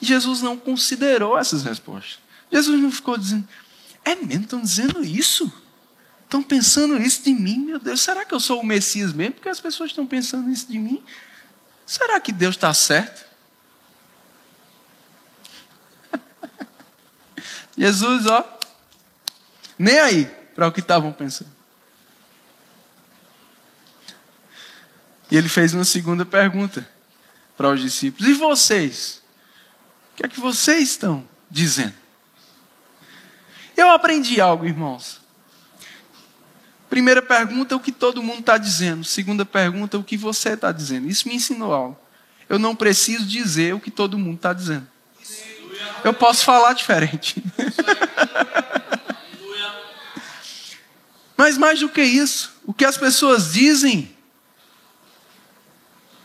E 0.00 0.06
Jesus 0.06 0.40
não 0.40 0.56
considerou 0.56 1.36
essas 1.36 1.64
respostas. 1.64 2.20
Jesus 2.48 2.80
não 2.80 2.92
ficou 2.92 3.18
dizendo: 3.18 3.48
É 4.04 4.14
mesmo, 4.14 4.44
estão 4.44 4.60
dizendo 4.60 5.04
isso? 5.04 5.52
Estão 6.32 6.42
pensando 6.42 6.96
isso 6.96 7.22
de 7.22 7.34
mim, 7.34 7.58
meu 7.58 7.78
Deus. 7.78 8.00
Será 8.00 8.24
que 8.24 8.32
eu 8.32 8.40
sou 8.40 8.62
o 8.62 8.64
Messias 8.64 9.12
mesmo? 9.12 9.34
Porque 9.34 9.50
as 9.50 9.60
pessoas 9.60 9.90
estão 9.90 10.06
pensando 10.06 10.48
isso 10.48 10.66
de 10.66 10.78
mim. 10.78 11.04
Será 11.84 12.18
que 12.18 12.32
Deus 12.32 12.54
está 12.54 12.72
certo? 12.72 13.26
Jesus, 17.76 18.24
ó, 18.24 18.58
nem 19.78 19.98
aí 19.98 20.24
para 20.54 20.66
o 20.66 20.72
que 20.72 20.80
estavam 20.80 21.12
pensando. 21.12 21.50
E 25.30 25.36
ele 25.36 25.50
fez 25.50 25.74
uma 25.74 25.84
segunda 25.84 26.24
pergunta 26.24 26.88
para 27.58 27.68
os 27.68 27.78
discípulos: 27.78 28.26
E 28.26 28.32
vocês? 28.32 29.22
O 30.12 30.16
que 30.16 30.24
é 30.24 30.28
que 30.30 30.40
vocês 30.40 30.92
estão 30.92 31.28
dizendo? 31.50 31.92
Eu 33.76 33.90
aprendi 33.90 34.40
algo, 34.40 34.64
irmãos. 34.64 35.21
Primeira 36.92 37.22
pergunta, 37.22 37.74
o 37.74 37.80
que 37.80 37.90
todo 37.90 38.22
mundo 38.22 38.40
está 38.40 38.58
dizendo. 38.58 39.02
Segunda 39.02 39.46
pergunta, 39.46 39.96
o 39.96 40.04
que 40.04 40.14
você 40.14 40.50
está 40.50 40.70
dizendo. 40.70 41.08
Isso 41.08 41.26
me 41.26 41.34
ensinou 41.34 41.72
algo. 41.72 41.98
Eu 42.50 42.58
não 42.58 42.76
preciso 42.76 43.24
dizer 43.24 43.74
o 43.74 43.80
que 43.80 43.90
todo 43.90 44.18
mundo 44.18 44.36
está 44.36 44.52
dizendo. 44.52 44.86
Eu 46.04 46.12
posso 46.12 46.44
falar 46.44 46.74
diferente. 46.74 47.42
Mas 51.34 51.56
mais 51.56 51.80
do 51.80 51.88
que 51.88 52.02
isso, 52.02 52.52
o 52.66 52.74
que 52.74 52.84
as 52.84 52.98
pessoas 52.98 53.54
dizem 53.54 54.14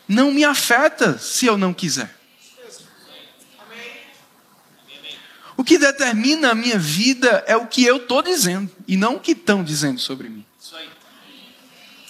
não 0.05 0.33
me 0.33 0.43
afeta 0.43 1.17
se 1.17 1.45
eu 1.45 1.57
não 1.57 1.73
quiser. 1.73 2.13
O 5.55 5.63
que 5.63 5.77
determina 5.77 6.51
a 6.51 6.55
minha 6.55 6.77
vida 6.77 7.41
é 7.47 7.55
o 7.55 7.67
que 7.67 7.85
eu 7.85 7.95
estou 7.95 8.21
dizendo 8.21 8.69
e 8.85 8.97
não 8.97 9.15
o 9.15 9.19
que 9.21 9.31
estão 9.31 9.63
dizendo 9.63 10.01
sobre 10.01 10.27
mim. 10.27 10.45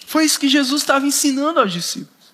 Foi 0.08 0.24
isso 0.24 0.40
que 0.40 0.48
Jesus 0.48 0.84
estava 0.84 1.06
ensinando 1.06 1.60
aos 1.60 1.74
discípulos. 1.74 2.34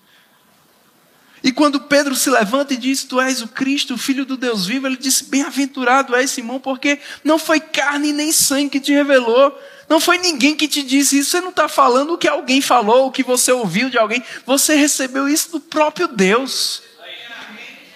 E 1.42 1.50
quando 1.50 1.80
Pedro 1.80 2.14
se 2.14 2.30
levanta 2.30 2.72
e 2.72 2.76
diz: 2.76 3.02
Tu 3.02 3.20
és 3.20 3.42
o 3.42 3.48
Cristo, 3.48 3.94
o 3.94 3.98
Filho 3.98 4.24
do 4.24 4.36
Deus 4.36 4.64
vivo, 4.64 4.86
ele 4.86 4.96
disse: 4.96 5.24
Bem-aventurado 5.24 6.14
és 6.14 6.30
Simão, 6.30 6.60
porque 6.60 7.00
não 7.24 7.36
foi 7.36 7.58
carne 7.58 8.12
nem 8.12 8.30
sangue 8.30 8.70
que 8.70 8.80
te 8.80 8.92
revelou, 8.92 9.60
não 9.88 9.98
foi 9.98 10.18
ninguém 10.18 10.54
que 10.54 10.68
te 10.68 10.84
disse 10.84 11.18
isso. 11.18 11.30
Você 11.30 11.40
não 11.40 11.48
está 11.48 11.66
falando 11.66 12.14
o 12.14 12.18
que 12.18 12.28
alguém 12.28 12.60
falou, 12.60 13.08
o 13.08 13.10
que 13.10 13.24
você 13.24 13.50
ouviu 13.50 13.90
de 13.90 13.98
alguém, 13.98 14.22
você 14.46 14.76
recebeu 14.76 15.28
isso 15.28 15.50
do 15.50 15.58
próprio 15.58 16.06
Deus. 16.06 16.80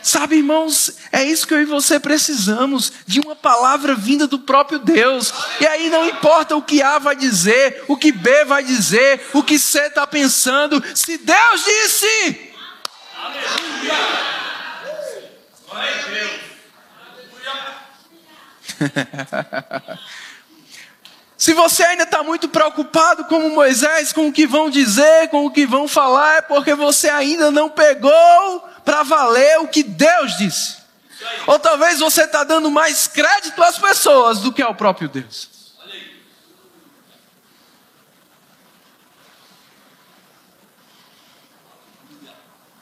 Sabe, 0.08 0.36
irmãos, 0.36 0.96
é 1.12 1.22
isso 1.22 1.46
que 1.46 1.52
eu 1.52 1.60
e 1.60 1.66
você 1.66 2.00
precisamos, 2.00 2.90
de 3.06 3.20
uma 3.20 3.36
palavra 3.36 3.94
vinda 3.94 4.26
do 4.26 4.38
próprio 4.38 4.78
Deus. 4.78 5.34
E 5.60 5.66
aí 5.66 5.90
não 5.90 6.08
importa 6.08 6.56
o 6.56 6.62
que 6.62 6.80
A 6.82 6.98
vai 6.98 7.14
dizer, 7.14 7.84
o 7.86 7.94
que 7.94 8.10
B 8.10 8.46
vai 8.46 8.64
dizer, 8.64 9.28
o 9.34 9.42
que 9.42 9.58
C 9.58 9.78
está 9.80 10.06
pensando, 10.06 10.82
se 10.94 11.18
Deus 11.18 11.62
disse. 11.62 12.54
Aleluia! 13.22 13.94
Glória 15.68 15.92
a 15.92 16.08
Deus! 16.08 16.40
Se 21.36 21.52
você 21.52 21.82
ainda 21.82 22.04
está 22.04 22.22
muito 22.22 22.48
preocupado 22.48 23.26
como 23.26 23.50
Moisés 23.50 24.10
com 24.14 24.28
o 24.28 24.32
que 24.32 24.46
vão 24.46 24.70
dizer, 24.70 25.28
com 25.28 25.44
o 25.44 25.50
que 25.50 25.66
vão 25.66 25.86
falar, 25.86 26.38
é 26.38 26.40
porque 26.40 26.74
você 26.74 27.10
ainda 27.10 27.50
não 27.50 27.68
pegou 27.68 28.67
para 28.88 29.02
valer 29.02 29.58
o 29.58 29.68
que 29.68 29.82
Deus 29.82 30.38
disse. 30.38 30.78
Ou 31.46 31.58
talvez 31.58 31.98
você 31.98 32.22
está 32.22 32.42
dando 32.42 32.70
mais 32.70 33.06
crédito 33.06 33.62
às 33.62 33.76
pessoas 33.76 34.38
do 34.38 34.50
que 34.50 34.62
ao 34.62 34.74
próprio 34.74 35.10
Deus. 35.10 35.50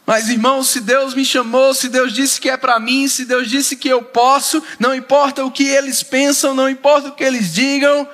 Mas 0.07 0.29
irmãos, 0.29 0.69
se 0.69 0.79
Deus 0.79 1.13
me 1.13 1.25
chamou, 1.25 1.75
se 1.75 1.89
Deus 1.89 2.13
disse 2.13 2.41
que 2.41 2.49
é 2.49 2.57
para 2.57 2.79
mim, 2.79 3.09
se 3.09 3.25
Deus 3.25 3.51
disse 3.51 3.75
que 3.75 3.89
eu 3.89 4.01
posso, 4.01 4.63
não 4.79 4.95
importa 4.95 5.45
o 5.45 5.51
que 5.51 5.65
eles 5.65 6.05
pensam, 6.05 6.55
não 6.55 6.71
importa 6.71 7.09
o 7.09 7.17
que 7.17 7.25
eles 7.25 7.53
digam, 7.53 8.09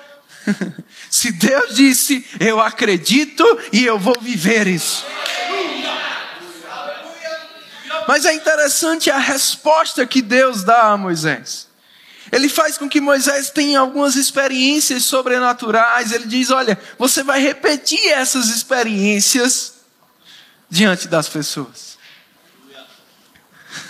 se 1.11 1.31
Deus 1.31 1.77
disse, 1.77 2.27
eu 2.41 2.59
acredito 2.59 3.45
e 3.71 3.85
eu 3.85 3.99
vou 3.99 4.17
viver 4.19 4.67
isso. 4.67 5.05
Mas 8.07 8.25
é 8.25 8.35
interessante 8.35 9.11
a 9.11 9.19
resposta 9.19 10.07
que 10.07 10.23
Deus 10.23 10.65
dá 10.65 10.91
a 10.91 10.97
Moisés. 10.97 11.69
Ele 12.31 12.49
faz 12.49 12.79
com 12.79 12.89
que 12.89 13.01
Moisés 13.01 13.51
tenha 13.51 13.81
algumas 13.81 14.17
experiências 14.17 15.05
sobrenaturais. 15.05 16.13
Ele 16.13 16.27
diz: 16.27 16.51
Olha, 16.51 16.79
você 16.99 17.23
vai 17.23 17.41
repetir 17.41 18.09
essas 18.09 18.49
experiências 18.49 19.75
diante 20.71 21.09
das 21.09 21.29
pessoas. 21.29 21.99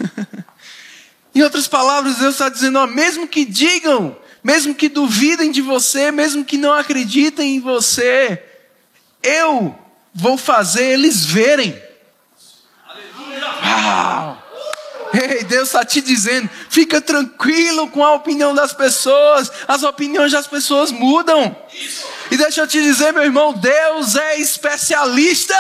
em 1.33 1.43
outras 1.43 1.69
palavras, 1.69 2.17
Deus 2.17 2.35
está 2.35 2.49
dizendo: 2.49 2.81
ó, 2.81 2.87
mesmo 2.89 3.29
que 3.29 3.45
digam, 3.45 4.17
mesmo 4.43 4.75
que 4.75 4.89
duvidem 4.89 5.53
de 5.53 5.63
você, 5.63 6.11
mesmo 6.11 6.45
que 6.45 6.59
não 6.59 6.73
acreditem 6.73 7.57
em 7.57 7.61
você, 7.61 8.43
eu 9.23 9.79
vou 10.13 10.37
fazer 10.37 10.85
eles 10.85 11.25
verem. 11.25 11.81
Uau! 13.83 14.39
Ei, 15.13 15.45
Deus 15.45 15.69
está 15.69 15.85
te 15.85 16.01
dizendo: 16.01 16.49
Fica 16.71 17.01
tranquilo 17.01 17.89
com 17.89 18.03
a 18.05 18.15
opinião 18.15 18.55
das 18.55 18.73
pessoas. 18.73 19.53
As 19.69 19.83
opiniões 19.83 20.33
das 20.33 20.47
pessoas 20.47 20.91
mudam. 20.91 21.55
E 22.31 22.37
deixa 22.37 22.63
eu 22.63 22.67
te 22.67 22.83
dizer, 22.83 23.13
meu 23.13 23.23
irmão, 23.23 23.53
Deus 23.53 24.17
é 24.17 24.39
especialista. 24.39 25.55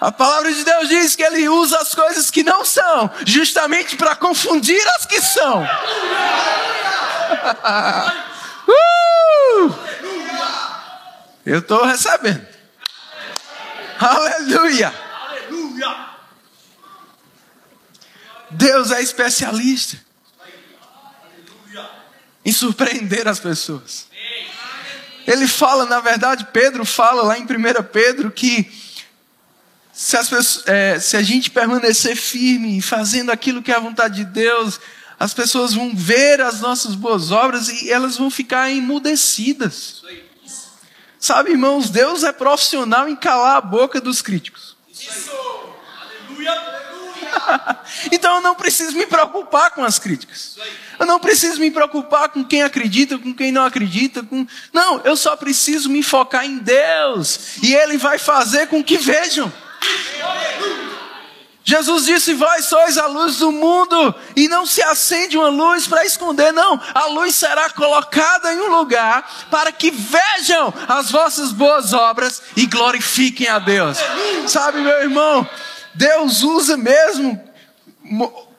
A 0.00 0.10
palavra 0.10 0.52
de 0.52 0.64
Deus 0.64 0.88
diz 0.88 1.14
que 1.14 1.22
Ele 1.22 1.48
usa 1.48 1.78
as 1.78 1.94
coisas 1.94 2.28
que 2.28 2.42
não 2.42 2.64
são, 2.64 3.08
justamente 3.24 3.94
para 3.96 4.16
confundir 4.16 4.82
as 4.96 5.06
que 5.06 5.20
são. 5.20 5.62
uh! 8.68 9.74
Eu 11.46 11.60
estou 11.60 11.84
recebendo. 11.84 12.51
Aleluia. 14.02 14.92
Aleluia. 15.28 16.08
Deus 18.50 18.90
é 18.90 19.00
especialista 19.00 19.98
em 22.44 22.52
surpreender 22.52 23.28
as 23.28 23.38
pessoas. 23.38 24.08
Ele 25.26 25.46
fala, 25.46 25.86
na 25.86 26.00
verdade, 26.00 26.48
Pedro 26.52 26.84
fala 26.84 27.22
lá 27.22 27.38
em 27.38 27.44
1 27.44 27.46
Pedro 27.92 28.30
que 28.30 28.68
se, 29.92 30.16
pessoas, 30.16 30.64
é, 30.66 30.98
se, 30.98 31.16
a 31.16 31.22
gente 31.22 31.50
permanecer 31.50 32.16
firme 32.16 32.82
fazendo 32.82 33.30
aquilo 33.30 33.62
que 33.62 33.70
é 33.70 33.76
a 33.76 33.80
vontade 33.80 34.16
de 34.16 34.24
Deus, 34.24 34.80
as 35.20 35.32
pessoas 35.32 35.74
vão 35.74 35.94
ver 35.94 36.40
as 36.40 36.60
nossas 36.60 36.96
boas 36.96 37.30
obras 37.30 37.68
e 37.68 37.90
elas 37.90 38.16
vão 38.16 38.28
ficar 38.28 38.68
emudecidas. 38.68 40.02
Sabe, 41.22 41.52
irmãos, 41.52 41.88
Deus 41.88 42.24
é 42.24 42.32
profissional 42.32 43.08
em 43.08 43.14
calar 43.14 43.58
a 43.58 43.60
boca 43.60 44.00
dos 44.00 44.20
críticos. 44.20 44.76
Isso. 44.90 45.30
Aleluia. 46.28 46.52
então 48.10 48.34
eu 48.34 48.40
não 48.40 48.56
preciso 48.56 48.96
me 48.96 49.06
preocupar 49.06 49.70
com 49.70 49.84
as 49.84 50.00
críticas. 50.00 50.58
Eu 50.98 51.06
não 51.06 51.20
preciso 51.20 51.60
me 51.60 51.70
preocupar 51.70 52.28
com 52.30 52.42
quem 52.42 52.64
acredita, 52.64 53.16
com 53.20 53.32
quem 53.32 53.52
não 53.52 53.64
acredita. 53.64 54.24
Com... 54.24 54.44
Não, 54.72 55.00
eu 55.04 55.16
só 55.16 55.36
preciso 55.36 55.88
me 55.88 56.02
focar 56.02 56.44
em 56.44 56.58
Deus. 56.58 57.58
E 57.62 57.72
Ele 57.72 57.96
vai 57.96 58.18
fazer 58.18 58.66
com 58.66 58.82
que 58.82 58.98
vejam. 58.98 59.52
Jesus 61.72 62.04
disse: 62.04 62.34
Vós 62.34 62.66
sois 62.66 62.98
a 62.98 63.06
luz 63.06 63.38
do 63.38 63.50
mundo, 63.50 64.14
e 64.36 64.46
não 64.46 64.66
se 64.66 64.82
acende 64.82 65.38
uma 65.38 65.48
luz 65.48 65.86
para 65.86 66.04
esconder, 66.04 66.52
não. 66.52 66.78
A 66.94 67.06
luz 67.06 67.34
será 67.34 67.70
colocada 67.70 68.52
em 68.52 68.60
um 68.60 68.76
lugar 68.76 69.46
para 69.50 69.72
que 69.72 69.90
vejam 69.90 70.72
as 70.86 71.10
vossas 71.10 71.50
boas 71.50 71.94
obras 71.94 72.42
e 72.54 72.66
glorifiquem 72.66 73.48
a 73.48 73.58
Deus. 73.58 73.96
Sabe, 74.46 74.82
meu 74.82 75.00
irmão, 75.00 75.48
Deus 75.94 76.42
usa 76.42 76.76
mesmo 76.76 77.42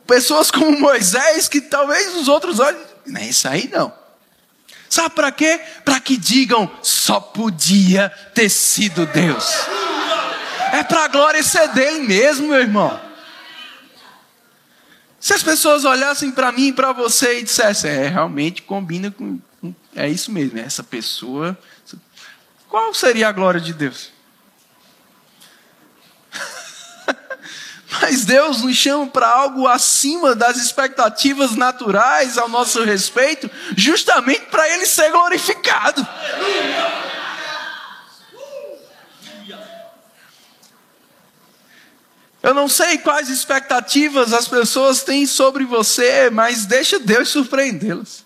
pessoas 0.07 0.49
como 0.49 0.79
Moisés, 0.79 1.47
que 1.47 1.61
talvez 1.61 2.15
os 2.15 2.27
outros 2.27 2.59
olhem, 2.59 2.81
não 3.05 3.21
é 3.21 3.25
isso 3.25 3.47
aí 3.47 3.69
não. 3.71 3.93
Sabe 4.89 5.11
para 5.11 5.31
quê? 5.31 5.61
Para 5.85 5.99
que 5.99 6.17
digam, 6.17 6.69
só 6.81 7.19
podia 7.19 8.09
ter 8.33 8.49
sido 8.49 9.05
Deus. 9.05 9.53
É 10.73 10.81
para 10.81 11.03
a 11.03 11.07
glória 11.07 11.43
ser 11.43 11.67
dele 11.67 11.99
mesmo, 11.99 12.47
meu 12.47 12.59
irmão. 12.59 13.02
Se 15.23 15.33
as 15.33 15.41
pessoas 15.41 15.85
olhassem 15.85 16.31
para 16.31 16.51
mim 16.51 16.67
e 16.67 16.73
para 16.73 16.91
você 16.91 17.39
e 17.39 17.43
dissessem, 17.43 17.89
é, 17.89 18.09
realmente 18.09 18.61
combina 18.61 19.09
com. 19.09 19.39
É 19.95 20.09
isso 20.09 20.29
mesmo, 20.29 20.59
essa 20.59 20.83
pessoa. 20.83 21.57
Qual 22.67 22.93
seria 22.93 23.29
a 23.29 23.31
glória 23.31 23.61
de 23.61 23.73
Deus? 23.73 24.11
Mas 28.01 28.25
Deus 28.25 28.63
nos 28.63 28.75
chama 28.75 29.07
para 29.07 29.29
algo 29.29 29.65
acima 29.65 30.35
das 30.35 30.57
expectativas 30.57 31.55
naturais 31.55 32.37
ao 32.37 32.49
nosso 32.49 32.83
respeito, 32.83 33.49
justamente 33.77 34.47
para 34.47 34.67
Ele 34.71 34.85
ser 34.85 35.09
glorificado. 35.09 36.05
Eu 42.43 42.53
não 42.53 42.67
sei 42.67 42.97
quais 42.97 43.29
expectativas 43.29 44.33
as 44.33 44.49
pessoas 44.49 45.01
têm 45.01 45.25
sobre 45.25 45.63
você, 45.63 46.29
mas 46.29 46.65
deixa 46.65 46.99
Deus 46.99 47.29
surpreendê-las. 47.29 48.25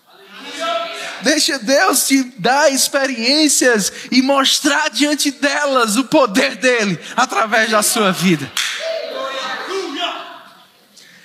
Deixa 1.21 1.59
Deus 1.59 2.07
te 2.07 2.23
dar 2.39 2.71
experiências 2.71 3.93
e 4.11 4.23
mostrar 4.23 4.89
diante 4.89 5.29
delas 5.29 5.97
o 5.97 6.05
poder 6.05 6.55
dele 6.55 6.99
através 7.15 7.69
da 7.69 7.83
sua 7.83 8.11
vida. 8.11 8.51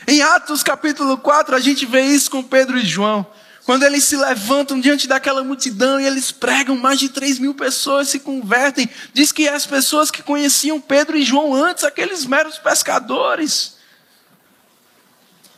Em 0.06 0.20
Atos 0.20 0.62
capítulo 0.62 1.16
4, 1.16 1.56
a 1.56 1.60
gente 1.60 1.86
vê 1.86 2.02
isso 2.02 2.30
com 2.30 2.42
Pedro 2.42 2.78
e 2.78 2.84
João. 2.84 3.26
Quando 3.64 3.84
eles 3.84 4.02
se 4.02 4.16
levantam 4.16 4.80
diante 4.80 5.06
daquela 5.06 5.44
multidão 5.44 6.00
e 6.00 6.04
eles 6.04 6.32
pregam, 6.32 6.76
mais 6.76 6.98
de 6.98 7.08
3 7.08 7.38
mil 7.38 7.54
pessoas 7.54 8.08
se 8.08 8.18
convertem. 8.18 8.88
Diz 9.12 9.30
que 9.30 9.48
as 9.48 9.64
pessoas 9.64 10.10
que 10.10 10.22
conheciam 10.22 10.80
Pedro 10.80 11.16
e 11.16 11.22
João 11.22 11.54
antes, 11.54 11.84
aqueles 11.84 12.26
meros 12.26 12.58
pescadores, 12.58 13.76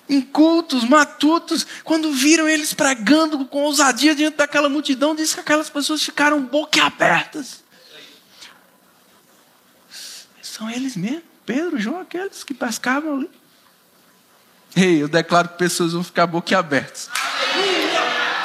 incultos, 0.06 0.84
matutos, 0.84 1.66
quando 1.82 2.12
viram 2.12 2.46
eles 2.46 2.74
pregando 2.74 3.42
com 3.46 3.62
ousadia 3.62 4.14
diante 4.14 4.36
daquela 4.36 4.68
multidão, 4.68 5.14
diz 5.14 5.32
que 5.32 5.40
aquelas 5.40 5.70
pessoas 5.70 6.02
ficaram 6.02 6.42
boquiabertas. 6.42 7.64
São 10.42 10.70
eles 10.70 10.94
mesmo, 10.94 11.22
Pedro, 11.46 11.80
João, 11.80 12.00
aqueles 12.00 12.44
que 12.44 12.52
pescavam 12.52 13.16
ali. 13.16 13.30
Ei, 14.76 15.02
eu 15.02 15.08
declaro 15.08 15.48
que 15.48 15.56
pessoas 15.56 15.92
vão 15.94 16.04
ficar 16.04 16.26
boquiabertas. 16.26 17.08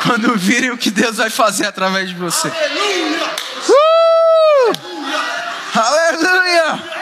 Quando 0.03 0.35
virem 0.37 0.71
o 0.71 0.77
que 0.77 0.89
Deus 0.89 1.17
vai 1.17 1.29
fazer 1.29 1.65
através 1.65 2.09
de 2.09 2.15
você. 2.15 2.47
Aleluia! 2.47 3.29
Uh! 3.69 4.73
Aleluia! 5.77 6.99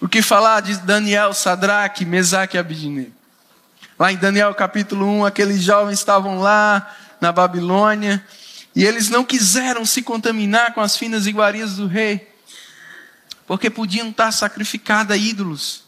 O 0.00 0.08
que 0.08 0.22
falar 0.22 0.60
de 0.60 0.76
Daniel, 0.78 1.34
Sadraque, 1.34 2.06
Mesaque 2.06 2.56
e 2.56 2.60
Abidine? 2.60 3.12
Lá 3.98 4.10
em 4.10 4.16
Daniel 4.16 4.54
capítulo 4.54 5.04
1, 5.06 5.26
aqueles 5.26 5.62
jovens 5.62 5.98
estavam 5.98 6.40
lá 6.40 6.90
na 7.20 7.30
Babilônia 7.30 8.24
e 8.74 8.82
eles 8.82 9.10
não 9.10 9.22
quiseram 9.22 9.84
se 9.84 10.00
contaminar 10.00 10.72
com 10.72 10.80
as 10.80 10.96
finas 10.96 11.26
iguarias 11.26 11.76
do 11.76 11.86
rei, 11.86 12.29
porque 13.50 13.68
podiam 13.68 14.10
estar 14.10 14.30
sacrificados 14.30 15.12
a 15.12 15.16
ídolos. 15.16 15.82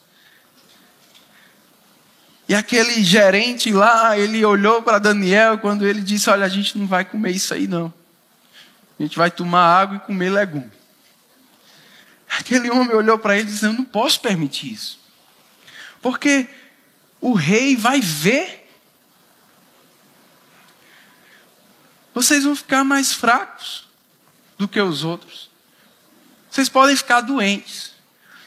E 2.48 2.57
aquele 2.57 3.05
gerente 3.05 3.72
lá, 3.72 4.18
ele 4.18 4.44
olhou 4.44 4.83
para 4.83 4.98
Daniel 4.98 5.57
quando 5.59 5.87
ele 5.87 6.01
disse: 6.01 6.29
Olha, 6.29 6.44
a 6.44 6.48
gente 6.48 6.77
não 6.77 6.88
vai 6.88 7.05
comer 7.05 7.31
isso 7.31 7.55
aí 7.55 7.68
não. 7.68 7.94
A 8.98 9.03
gente 9.05 9.16
vai 9.16 9.31
tomar 9.31 9.62
água 9.62 9.96
e 9.98 10.01
comer 10.01 10.31
legume. 10.31 10.72
Aquele 12.37 12.68
homem 12.68 12.96
olhou 12.96 13.16
para 13.16 13.38
ele 13.38 13.48
e 13.48 13.53
disse: 13.53 13.64
Eu 13.64 13.72
não 13.72 13.85
posso 13.85 14.20
permitir 14.20 14.72
isso. 14.72 14.98
Porque 16.01 16.48
o 17.20 17.33
rei 17.33 17.77
vai 17.77 18.01
ver 18.01 18.68
vocês 22.12 22.42
vão 22.42 22.57
ficar 22.57 22.83
mais 22.83 23.12
fracos 23.12 23.87
do 24.59 24.66
que 24.66 24.81
os 24.81 25.05
outros. 25.05 25.52
Vocês 26.53 26.69
podem 26.69 26.95
ficar 26.95 27.23
doentes. 27.23 27.93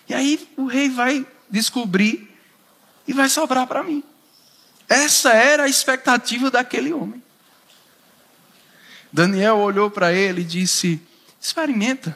E 0.08 0.14
aí 0.14 0.48
o 0.56 0.68
rei 0.68 0.90
vai 0.90 1.26
descobrir 1.50 2.32
e 3.08 3.14
vai 3.14 3.28
sobrar 3.28 3.66
para 3.66 3.82
mim. 3.82 4.04
Essa 4.88 5.34
era 5.34 5.64
a 5.64 5.68
expectativa 5.68 6.52
daquele 6.52 6.94
homem. 6.94 7.24
Daniel 9.12 9.58
olhou 9.58 9.90
para 9.90 10.14
ele 10.14 10.42
e 10.42 10.46
disse: 10.46 11.02
Experimenta. 11.42 12.16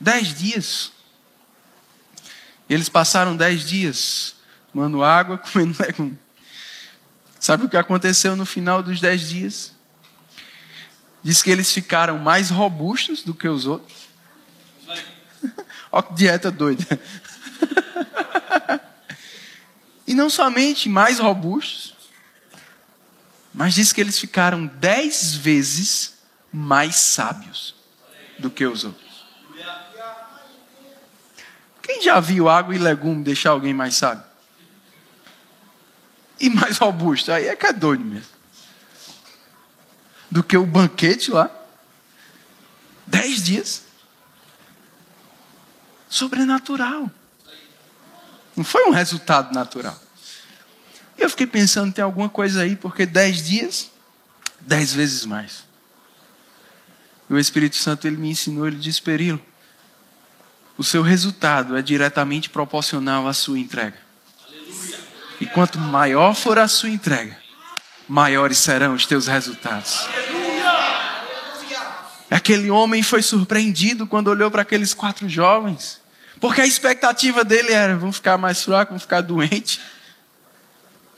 Dez 0.00 0.34
dias. 0.34 0.90
Eles 2.68 2.88
passaram 2.88 3.36
dez 3.36 3.64
dias 3.64 4.34
tomando 4.72 5.04
água, 5.04 5.38
comendo 5.52 5.80
legumes. 5.80 6.18
Sabe 7.38 7.66
o 7.66 7.68
que 7.68 7.76
aconteceu 7.76 8.34
no 8.34 8.44
final 8.44 8.82
dos 8.82 9.00
dez 9.00 9.28
dias? 9.28 9.77
Diz 11.28 11.42
que 11.42 11.50
eles 11.50 11.70
ficaram 11.70 12.16
mais 12.18 12.48
robustos 12.48 13.22
do 13.22 13.34
que 13.34 13.46
os 13.46 13.66
outros. 13.66 14.08
Olha 15.92 16.02
que 16.02 16.14
dieta 16.14 16.50
doida. 16.50 16.98
e 20.08 20.14
não 20.14 20.30
somente 20.30 20.88
mais 20.88 21.18
robustos, 21.18 21.94
mas 23.52 23.74
diz 23.74 23.92
que 23.92 24.00
eles 24.00 24.18
ficaram 24.18 24.64
dez 24.66 25.34
vezes 25.34 26.14
mais 26.50 26.96
sábios 26.96 27.74
do 28.38 28.48
que 28.48 28.64
os 28.64 28.84
outros. 28.84 29.26
Quem 31.82 32.00
já 32.00 32.18
viu 32.20 32.48
água 32.48 32.74
e 32.74 32.78
legume 32.78 33.22
deixar 33.22 33.50
alguém 33.50 33.74
mais 33.74 33.96
sábio? 33.96 34.24
e 36.40 36.48
mais 36.48 36.78
robusto. 36.78 37.32
Aí 37.32 37.48
é 37.48 37.56
que 37.56 37.66
é 37.66 37.72
doido 37.72 38.04
mesmo. 38.04 38.37
Do 40.30 40.42
que 40.42 40.56
o 40.56 40.66
banquete 40.66 41.30
lá. 41.30 41.50
Dez 43.06 43.42
dias. 43.42 43.82
Sobrenatural. 46.08 47.10
Não 48.56 48.64
foi 48.64 48.86
um 48.86 48.90
resultado 48.90 49.54
natural. 49.54 49.98
Eu 51.16 51.28
fiquei 51.28 51.46
pensando, 51.46 51.92
tem 51.92 52.04
alguma 52.04 52.28
coisa 52.28 52.62
aí, 52.62 52.76
porque 52.76 53.04
dez 53.04 53.44
dias, 53.44 53.90
dez 54.60 54.92
vezes 54.92 55.24
mais. 55.24 55.64
E 57.28 57.34
o 57.34 57.38
Espírito 57.38 57.76
Santo 57.76 58.06
ele 58.06 58.16
me 58.16 58.30
ensinou, 58.30 58.66
ele 58.66 58.76
disse, 58.76 59.02
Perilo, 59.02 59.40
o 60.76 60.84
seu 60.84 61.02
resultado 61.02 61.76
é 61.76 61.82
diretamente 61.82 62.48
proporcional 62.48 63.26
à 63.26 63.34
sua 63.34 63.58
entrega. 63.58 63.98
E 65.40 65.46
quanto 65.46 65.78
maior 65.78 66.34
for 66.34 66.58
a 66.58 66.68
sua 66.68 66.88
entrega, 66.88 67.36
maiores 68.08 68.58
serão 68.58 68.94
os 68.94 69.04
teus 69.04 69.26
resultados. 69.26 70.08
Aquele 72.30 72.70
homem 72.70 73.02
foi 73.02 73.22
surpreendido 73.22 74.06
quando 74.06 74.28
olhou 74.28 74.50
para 74.50 74.62
aqueles 74.62 74.92
quatro 74.94 75.28
jovens, 75.28 76.00
porque 76.40 76.60
a 76.60 76.66
expectativa 76.66 77.44
dele 77.44 77.72
era: 77.72 77.96
vão 77.96 78.12
ficar 78.12 78.38
mais 78.38 78.62
fracos, 78.64 78.90
vão 78.90 78.98
ficar 78.98 79.20
doentes. 79.20 79.80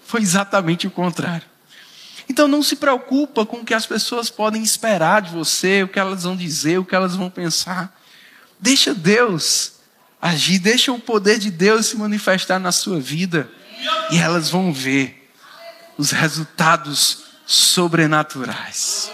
Foi 0.07 0.21
exatamente 0.21 0.87
o 0.87 0.91
contrário. 0.91 1.49
Então 2.29 2.47
não 2.47 2.63
se 2.63 2.77
preocupa 2.77 3.45
com 3.45 3.59
o 3.59 3.65
que 3.65 3.75
as 3.75 3.87
pessoas 3.87 4.31
podem 4.31 4.63
esperar 4.63 5.23
de 5.23 5.31
você, 5.31 5.83
o 5.83 5.89
que 5.89 5.99
elas 5.99 6.23
vão 6.23 6.37
dizer, 6.37 6.79
o 6.79 6.85
que 6.85 6.95
elas 6.95 7.17
vão 7.17 7.29
pensar. 7.29 7.97
Deixa 8.59 8.95
Deus 8.95 9.73
agir, 10.23 10.59
deixa 10.59 10.93
o 10.93 10.99
poder 10.99 11.39
de 11.39 11.51
Deus 11.51 11.87
se 11.87 11.97
manifestar 11.97 12.59
na 12.61 12.71
sua 12.71 13.01
vida 13.01 13.51
e 14.13 14.19
elas 14.19 14.49
vão 14.49 14.73
ver 14.73 15.20
os 16.01 16.13
resultados 16.13 17.25
sobrenaturais. 17.45 19.13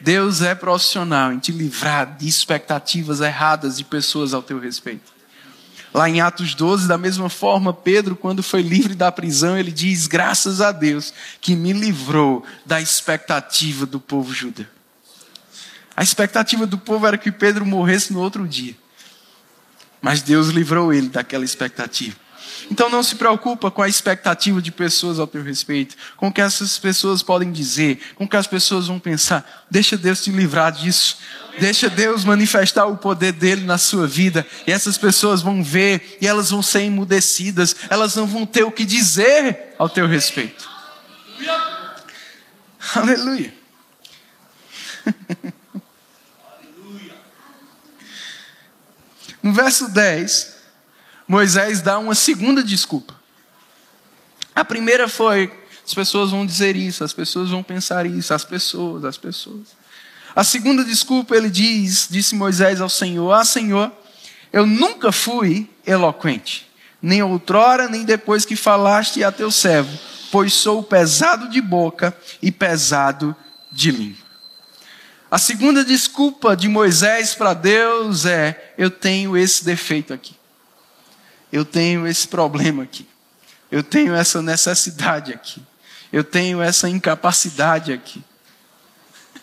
Deus 0.00 0.40
é 0.40 0.54
profissional 0.54 1.30
em 1.30 1.38
te 1.38 1.52
livrar 1.52 2.16
de 2.16 2.26
expectativas 2.26 3.20
erradas 3.20 3.76
de 3.76 3.84
pessoas 3.84 4.32
ao 4.32 4.42
teu 4.42 4.58
respeito. 4.58 5.12
Lá 5.92 6.08
em 6.08 6.22
Atos 6.22 6.54
12, 6.54 6.88
da 6.88 6.96
mesma 6.96 7.28
forma, 7.28 7.72
Pedro, 7.72 8.16
quando 8.16 8.42
foi 8.42 8.62
livre 8.62 8.94
da 8.94 9.12
prisão, 9.12 9.58
ele 9.58 9.70
diz: 9.70 10.06
Graças 10.06 10.62
a 10.62 10.72
Deus 10.72 11.12
que 11.38 11.54
me 11.54 11.74
livrou 11.74 12.42
da 12.64 12.80
expectativa 12.80 13.84
do 13.84 14.00
povo 14.00 14.32
judeu. 14.32 14.66
A 15.94 16.02
expectativa 16.02 16.66
do 16.66 16.78
povo 16.78 17.06
era 17.06 17.18
que 17.18 17.30
Pedro 17.30 17.66
morresse 17.66 18.10
no 18.10 18.20
outro 18.20 18.48
dia. 18.48 18.74
Mas 20.00 20.22
Deus 20.22 20.48
livrou 20.48 20.92
ele 20.92 21.08
daquela 21.08 21.44
expectativa. 21.44 22.23
Então 22.70 22.88
não 22.88 23.02
se 23.02 23.16
preocupa 23.16 23.70
com 23.70 23.82
a 23.82 23.88
expectativa 23.88 24.60
de 24.60 24.72
pessoas 24.72 25.18
ao 25.18 25.26
teu 25.26 25.42
respeito, 25.42 25.96
com 26.16 26.28
o 26.28 26.32
que 26.32 26.40
essas 26.40 26.78
pessoas 26.78 27.22
podem 27.22 27.52
dizer, 27.52 28.00
com 28.14 28.24
o 28.24 28.28
que 28.28 28.36
as 28.36 28.46
pessoas 28.46 28.86
vão 28.86 28.98
pensar. 28.98 29.64
Deixa 29.70 29.96
Deus 29.96 30.22
te 30.22 30.30
livrar 30.30 30.72
disso. 30.72 31.18
Deixa 31.58 31.88
Deus 31.88 32.24
manifestar 32.24 32.86
o 32.86 32.96
poder 32.96 33.32
dele 33.32 33.64
na 33.64 33.78
sua 33.78 34.06
vida. 34.06 34.46
E 34.66 34.72
essas 34.72 34.98
pessoas 34.98 35.40
vão 35.42 35.62
ver 35.62 36.18
e 36.20 36.26
elas 36.26 36.50
vão 36.50 36.62
ser 36.62 36.82
emudecidas. 36.82 37.76
Elas 37.88 38.16
não 38.16 38.26
vão 38.26 38.44
ter 38.44 38.64
o 38.64 38.72
que 38.72 38.84
dizer 38.84 39.74
ao 39.78 39.88
teu 39.88 40.06
respeito. 40.06 40.68
Aleluia. 42.94 43.54
No 49.44 49.52
verso 49.52 49.90
10, 49.90 50.53
Moisés 51.26 51.80
dá 51.80 51.98
uma 51.98 52.14
segunda 52.14 52.62
desculpa. 52.62 53.14
A 54.54 54.64
primeira 54.64 55.08
foi: 55.08 55.50
as 55.84 55.94
pessoas 55.94 56.30
vão 56.30 56.44
dizer 56.44 56.76
isso, 56.76 57.02
as 57.02 57.12
pessoas 57.12 57.50
vão 57.50 57.62
pensar 57.62 58.06
isso, 58.06 58.32
as 58.32 58.44
pessoas, 58.44 59.04
as 59.04 59.16
pessoas. 59.16 59.68
A 60.36 60.44
segunda 60.44 60.84
desculpa 60.84 61.36
ele 61.36 61.48
diz, 61.48 62.08
disse 62.10 62.34
Moisés 62.34 62.80
ao 62.80 62.88
Senhor: 62.88 63.32
Ah, 63.32 63.44
Senhor, 63.44 63.90
eu 64.52 64.66
nunca 64.66 65.10
fui 65.10 65.68
eloquente, 65.86 66.70
nem 67.00 67.22
outrora, 67.22 67.88
nem 67.88 68.04
depois 68.04 68.44
que 68.44 68.56
falaste 68.56 69.24
a 69.24 69.32
teu 69.32 69.50
servo, 69.50 69.98
pois 70.30 70.52
sou 70.52 70.82
pesado 70.82 71.48
de 71.48 71.60
boca 71.60 72.16
e 72.42 72.52
pesado 72.52 73.34
de 73.72 73.90
língua. 73.90 74.24
A 75.30 75.38
segunda 75.38 75.84
desculpa 75.84 76.54
de 76.54 76.68
Moisés 76.68 77.34
para 77.34 77.54
Deus 77.54 78.26
é: 78.26 78.74
eu 78.76 78.90
tenho 78.90 79.36
esse 79.36 79.64
defeito 79.64 80.12
aqui 80.12 80.34
eu 81.54 81.64
tenho 81.64 82.04
esse 82.04 82.26
problema 82.26 82.82
aqui, 82.82 83.06
eu 83.70 83.80
tenho 83.80 84.12
essa 84.12 84.42
necessidade 84.42 85.32
aqui, 85.32 85.62
eu 86.12 86.24
tenho 86.24 86.60
essa 86.60 86.88
incapacidade 86.88 87.92
aqui. 87.92 88.24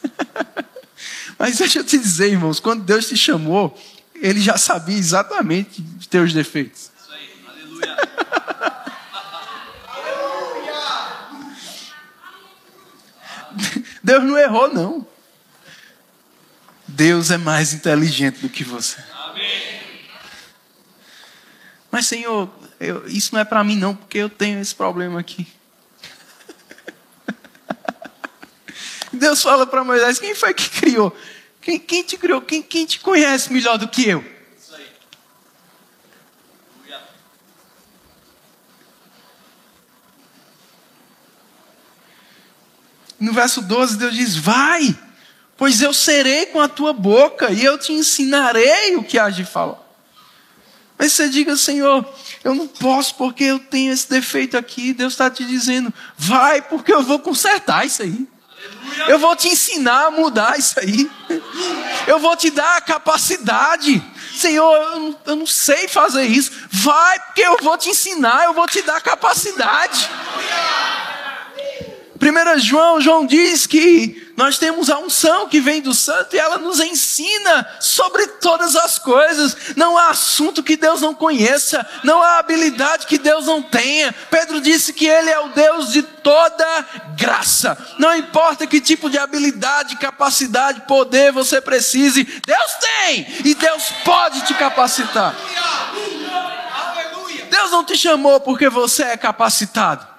Mas 1.40 1.58
deixa 1.58 1.80
eu 1.80 1.86
te 1.86 1.98
dizer, 1.98 2.30
irmãos, 2.34 2.60
quando 2.60 2.84
Deus 2.84 3.08
te 3.08 3.16
chamou, 3.16 3.80
Ele 4.14 4.42
já 4.42 4.58
sabia 4.58 4.98
exatamente 4.98 5.82
os 5.98 6.06
teus 6.06 6.34
defeitos. 6.34 6.92
Isso 7.02 7.14
aí, 7.14 7.30
aleluia. 7.48 7.98
Deus 14.04 14.24
não 14.26 14.38
errou, 14.38 14.74
não. 14.74 15.08
Deus 16.86 17.32
é 17.32 17.38
mais 17.38 17.72
inteligente 17.72 18.40
do 18.42 18.50
que 18.50 18.66
você. 18.66 19.02
Mas, 21.92 22.08
Senhor, 22.08 22.50
eu, 22.80 23.06
isso 23.08 23.34
não 23.34 23.42
é 23.42 23.46
para 23.46 23.62
mim, 23.66 23.76
não, 23.76 23.94
porque 23.94 24.18
eu 24.18 24.30
tenho 24.30 24.62
esse 24.62 24.74
problema 24.74 25.20
aqui. 25.20 25.46
Deus 29.12 29.42
fala 29.42 29.68
para 29.68 29.84
Moisés: 29.84 30.18
quem 30.18 30.34
foi 30.34 30.54
que 30.54 30.70
criou? 30.70 31.14
Quem, 31.62 31.78
quem 31.78 32.02
te 32.02 32.18
criou? 32.18 32.42
Quem, 32.42 32.62
quem 32.62 32.86
te 32.86 33.02
conhece 33.02 33.52
melhor 33.52 33.78
do 33.78 33.90
que 33.90 34.08
eu? 34.08 34.24
Isso 34.58 34.74
aí. 34.74 34.88
No 43.20 43.34
verso 43.34 43.62
12, 43.62 43.98
Deus 43.98 44.16
diz: 44.16 44.38
Vai, 44.38 44.98
pois 45.58 45.82
eu 45.82 45.94
serei 45.94 46.46
com 46.46 46.62
a 46.62 46.70
tua 46.70 46.94
boca 46.94 47.52
e 47.52 47.66
eu 47.66 47.78
te 47.78 47.92
ensinarei 47.92 48.96
o 48.96 49.04
que 49.04 49.20
há 49.20 49.30
de 49.30 49.44
falar. 49.44 49.81
Mas 51.02 51.14
você 51.14 51.30
diga, 51.30 51.58
Senhor, 51.58 52.08
eu 52.44 52.54
não 52.54 52.68
posso 52.68 53.16
porque 53.16 53.46
eu 53.46 53.58
tenho 53.58 53.92
esse 53.92 54.08
defeito 54.08 54.56
aqui. 54.56 54.94
Deus 54.94 55.14
está 55.14 55.32
te 55.32 55.44
dizendo, 55.44 55.92
vai 56.16 56.62
porque 56.62 56.94
eu 56.94 57.02
vou 57.02 57.18
consertar 57.18 57.88
isso 57.88 58.04
aí. 58.04 58.28
Eu 59.08 59.18
vou 59.18 59.36
te 59.36 59.48
ensinar 59.48 60.06
a 60.06 60.12
mudar 60.12 60.60
isso 60.60 60.80
aí. 60.80 61.10
Eu 62.06 62.20
vou 62.20 62.36
te 62.36 62.52
dar 62.52 62.78
a 62.78 62.82
capacidade. 62.82 64.00
Senhor, 64.36 64.76
eu 64.76 65.00
não, 65.00 65.20
eu 65.26 65.36
não 65.38 65.48
sei 65.48 65.88
fazer 65.88 66.26
isso. 66.26 66.52
Vai 66.70 67.20
porque 67.22 67.42
eu 67.42 67.58
vou 67.64 67.76
te 67.80 67.90
ensinar, 67.90 68.44
eu 68.44 68.54
vou 68.54 68.68
te 68.68 68.84
dar 68.84 68.98
a 68.98 69.02
capacidade. 69.02 70.08
1 72.22 72.60
João, 72.60 73.02
João 73.02 73.26
diz 73.26 73.66
que 73.66 74.21
nós 74.36 74.58
temos 74.58 74.90
a 74.90 74.98
unção 75.00 75.48
que 75.48 75.60
vem 75.60 75.82
do 75.82 75.94
santo 75.94 76.36
e 76.36 76.40
ela 76.40 76.58
nos 76.58 76.80
ensina 76.80 77.68
sobre 77.80 78.26
todas 78.28 78.76
as 78.76 78.98
coisas. 78.98 79.56
Não 79.76 79.98
há 79.98 80.10
assunto 80.10 80.64
que 80.64 80.78
Deus 80.78 81.02
não 81.02 81.14
conheça, 81.14 81.88
não 82.04 82.22
há 82.22 82.40
habilidade 82.40 83.08
que 83.08 83.18
Deus 83.18 83.46
não 83.46 83.62
tenha. 83.62 84.14
Pedro 84.30 84.62
disse 84.62 84.94
que 84.94 85.06
Ele 85.06 85.30
é 85.30 85.40
o 85.40 85.50
Deus 85.50 85.92
de 85.92 86.02
toda 86.02 86.66
graça. 87.18 87.78
Não 88.00 88.16
importa 88.16 88.66
que 88.66 88.82
tipo 88.82 89.10
de 89.10 89.18
habilidade, 89.18 89.98
capacidade, 89.98 90.82
poder 90.82 91.32
você 91.32 91.62
precise, 91.62 92.24
Deus 92.24 92.72
tem 92.80 93.28
e 93.46 93.54
Deus 93.54 93.84
pode 94.04 94.42
te 94.42 94.54
capacitar. 94.54 95.36
Deus 97.50 97.72
não 97.72 97.84
te 97.84 97.98
chamou 97.98 98.40
porque 98.40 98.70
você 98.70 99.04
é 99.04 99.18
capacitado. 99.18 100.11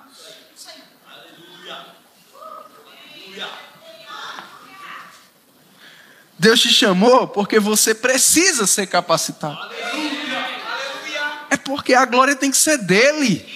Deus 6.43 6.61
te 6.61 6.73
chamou 6.73 7.29
porque 7.29 7.61
você 7.61 7.95
precisa 7.95 8.67
ser 8.67 8.89
capacitado. 8.89 9.57
É 11.49 11.57
porque 11.57 11.95
a 11.95 12.05
glória 12.05 12.35
tem 12.35 12.51
que 12.51 12.57
ser 12.57 12.79
dele. 12.79 13.49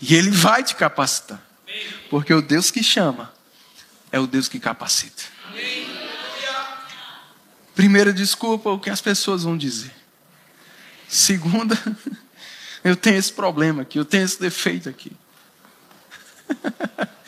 E 0.00 0.12
ele 0.16 0.32
vai 0.32 0.64
te 0.64 0.74
capacitar. 0.74 1.40
Porque 2.10 2.34
o 2.34 2.42
Deus 2.42 2.68
que 2.72 2.82
chama 2.82 3.32
é 4.10 4.18
o 4.18 4.26
Deus 4.26 4.48
que 4.48 4.58
capacita. 4.58 5.22
Primeira 7.76 8.12
desculpa, 8.12 8.70
o 8.70 8.80
que 8.80 8.90
as 8.90 9.00
pessoas 9.00 9.44
vão 9.44 9.56
dizer. 9.56 9.94
Segunda, 11.08 11.78
eu 12.82 12.96
tenho 12.96 13.18
esse 13.18 13.32
problema 13.32 13.82
aqui, 13.82 14.00
eu 14.00 14.04
tenho 14.04 14.24
esse 14.24 14.40
defeito 14.40 14.88
aqui. 14.88 15.12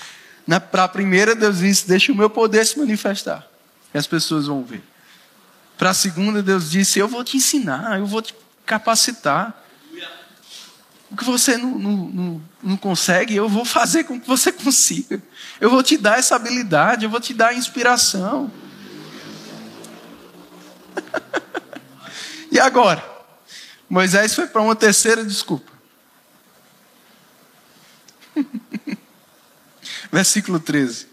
Para 0.71 0.85
a 0.85 0.89
primeira, 0.89 1.35
Deus 1.35 1.59
disse: 1.59 1.87
Deixa 1.87 2.13
o 2.13 2.15
meu 2.15 2.29
poder 2.29 2.65
se 2.67 2.79
manifestar. 2.79 3.47
E 3.95 3.99
as 3.99 4.07
pessoas 4.07 4.47
vão 4.47 4.65
ver. 4.65 4.83
Para 5.79 5.91
a 5.91 5.95
segunda, 5.95 6.43
Deus 6.43 6.71
disse: 6.71 6.99
Eu 6.99 7.09
vou 7.09 7.25
te 7.25 7.37
ensinar, 7.37 7.99
eu 7.99 8.07
vou 8.07 8.23
te 8.23 8.35
capacitar. 8.65 9.63
o 11.11 11.17
que 11.17 11.25
você 11.25 11.57
não, 11.57 11.79
não, 11.79 11.97
não, 11.97 12.43
não 12.63 12.77
consegue, 12.77 13.35
eu 13.35 13.49
vou 13.49 13.65
fazer 13.65 14.05
com 14.05 14.21
que 14.21 14.27
você 14.27 14.51
consiga. 14.53 15.23
Eu 15.61 15.71
vou 15.71 15.83
te 15.83 15.97
dar 15.97 16.19
essa 16.19 16.37
habilidade, 16.37 17.05
eu 17.05 17.11
vou 17.11 17.21
te 17.21 17.35
dar 17.35 17.55
inspiração. 17.55 18.51
e 22.51 22.59
agora? 22.59 23.13
Moisés 23.89 24.35
foi 24.35 24.47
para 24.47 24.63
uma 24.63 24.75
terceira 24.75 25.25
desculpa. 25.25 25.72
Versículo 30.13 30.61
13. 30.61 31.07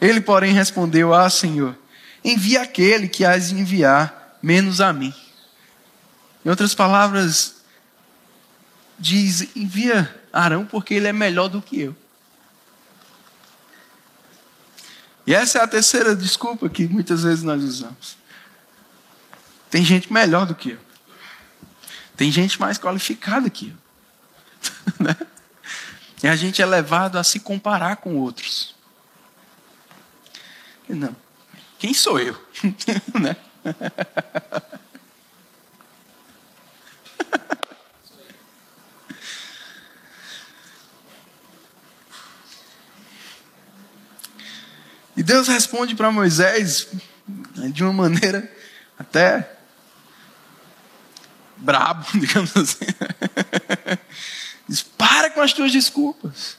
Ele, 0.00 0.22
porém, 0.22 0.54
respondeu: 0.54 1.12
Ah, 1.12 1.28
Senhor, 1.28 1.76
envia 2.24 2.62
aquele 2.62 3.06
que 3.06 3.26
has 3.26 3.50
de 3.50 3.54
enviar, 3.54 4.38
menos 4.42 4.80
a 4.80 4.90
mim. 4.90 5.14
Em 6.42 6.48
outras 6.48 6.74
palavras, 6.74 7.56
diz: 8.98 9.54
envia 9.54 10.12
Arão 10.32 10.64
porque 10.64 10.94
ele 10.94 11.06
é 11.06 11.12
melhor 11.12 11.48
do 11.48 11.60
que 11.60 11.80
eu. 11.82 11.96
E 15.26 15.34
essa 15.34 15.58
é 15.58 15.62
a 15.62 15.66
terceira 15.66 16.14
desculpa 16.14 16.68
que 16.68 16.86
muitas 16.86 17.24
vezes 17.24 17.42
nós 17.42 17.62
usamos. 17.62 18.16
Tem 19.68 19.84
gente 19.84 20.10
melhor 20.10 20.46
do 20.46 20.54
que 20.54 20.70
eu. 20.70 20.78
Tem 22.16 22.30
gente 22.30 22.58
mais 22.60 22.78
qualificada 22.78 23.50
que 23.50 23.74
eu. 25.00 25.16
E 26.22 26.28
a 26.28 26.36
gente 26.36 26.62
é 26.62 26.66
levado 26.66 27.18
a 27.18 27.24
se 27.24 27.40
comparar 27.40 27.96
com 27.96 28.16
outros. 28.16 28.74
Não. 30.88 31.14
Quem 31.78 31.92
sou 31.92 32.18
eu? 32.18 32.34
né? 33.20 33.36
E 45.16 45.22
Deus 45.22 45.48
responde 45.48 45.94
para 45.94 46.12
Moisés 46.12 46.88
né, 47.56 47.68
de 47.68 47.82
uma 47.82 47.92
maneira 47.92 48.50
até 48.98 49.50
brabo, 51.56 52.06
digamos 52.18 52.54
assim. 52.56 52.84
Diz: 54.68 54.82
para 54.82 55.30
com 55.30 55.40
as 55.40 55.52
tuas 55.52 55.72
desculpas. 55.72 56.56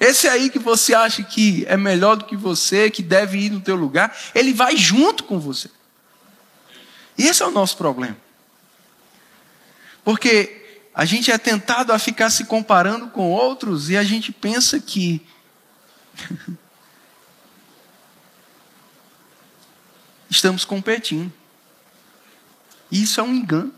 Esse 0.00 0.28
aí 0.28 0.50
que 0.50 0.58
você 0.58 0.94
acha 0.94 1.22
que 1.22 1.64
é 1.66 1.76
melhor 1.76 2.16
do 2.16 2.24
que 2.24 2.36
você, 2.36 2.90
que 2.90 3.02
deve 3.02 3.38
ir 3.38 3.50
no 3.50 3.60
teu 3.60 3.76
lugar, 3.76 4.16
ele 4.34 4.52
vai 4.52 4.76
junto 4.76 5.24
com 5.24 5.38
você. 5.38 5.70
E 7.16 7.26
esse 7.26 7.42
é 7.42 7.46
o 7.46 7.50
nosso 7.50 7.76
problema. 7.76 8.16
Porque 10.04 10.82
a 10.94 11.04
gente 11.04 11.30
é 11.30 11.38
tentado 11.38 11.92
a 11.92 11.98
ficar 11.98 12.30
se 12.30 12.44
comparando 12.44 13.08
com 13.08 13.30
outros 13.30 13.88
e 13.90 13.96
a 13.96 14.04
gente 14.04 14.32
pensa 14.32 14.80
que 14.80 15.24
estamos 20.30 20.64
competindo. 20.64 21.32
Isso 22.90 23.20
é 23.20 23.22
um 23.22 23.34
engano. 23.34 23.74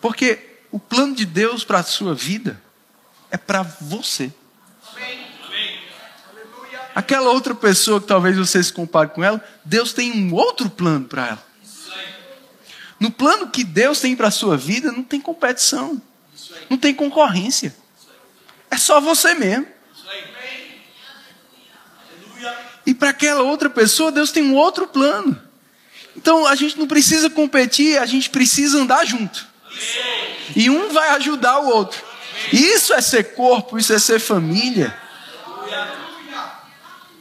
Porque 0.00 0.45
o 0.76 0.78
plano 0.78 1.14
de 1.14 1.24
Deus 1.24 1.64
para 1.64 1.78
a 1.78 1.82
sua 1.82 2.14
vida 2.14 2.60
é 3.30 3.38
para 3.38 3.62
você. 3.62 4.30
Aquela 6.94 7.30
outra 7.30 7.54
pessoa 7.54 7.98
que 7.98 8.06
talvez 8.06 8.36
você 8.36 8.62
se 8.62 8.70
compare 8.70 9.08
com 9.08 9.24
ela, 9.24 9.42
Deus 9.64 9.94
tem 9.94 10.12
um 10.12 10.34
outro 10.34 10.68
plano 10.68 11.06
para 11.06 11.28
ela. 11.28 11.46
No 13.00 13.10
plano 13.10 13.48
que 13.48 13.64
Deus 13.64 14.00
tem 14.00 14.14
para 14.14 14.28
a 14.28 14.30
sua 14.30 14.54
vida, 14.54 14.92
não 14.92 15.02
tem 15.02 15.18
competição, 15.18 16.00
não 16.68 16.76
tem 16.76 16.94
concorrência. 16.94 17.74
É 18.70 18.76
só 18.76 19.00
você 19.00 19.32
mesmo. 19.32 19.66
E 22.84 22.92
para 22.92 23.08
aquela 23.08 23.40
outra 23.40 23.70
pessoa, 23.70 24.12
Deus 24.12 24.30
tem 24.30 24.42
um 24.42 24.54
outro 24.54 24.86
plano. 24.86 25.40
Então 26.14 26.46
a 26.46 26.54
gente 26.54 26.78
não 26.78 26.86
precisa 26.86 27.30
competir, 27.30 27.96
a 27.96 28.04
gente 28.04 28.28
precisa 28.28 28.76
andar 28.76 29.06
junto. 29.06 29.55
E 30.54 30.70
um 30.70 30.92
vai 30.92 31.10
ajudar 31.10 31.58
o 31.60 31.68
outro. 31.68 32.02
Isso 32.52 32.92
é 32.92 33.00
ser 33.00 33.34
corpo, 33.34 33.78
isso 33.78 33.92
é 33.92 33.98
ser 33.98 34.20
família. 34.20 34.96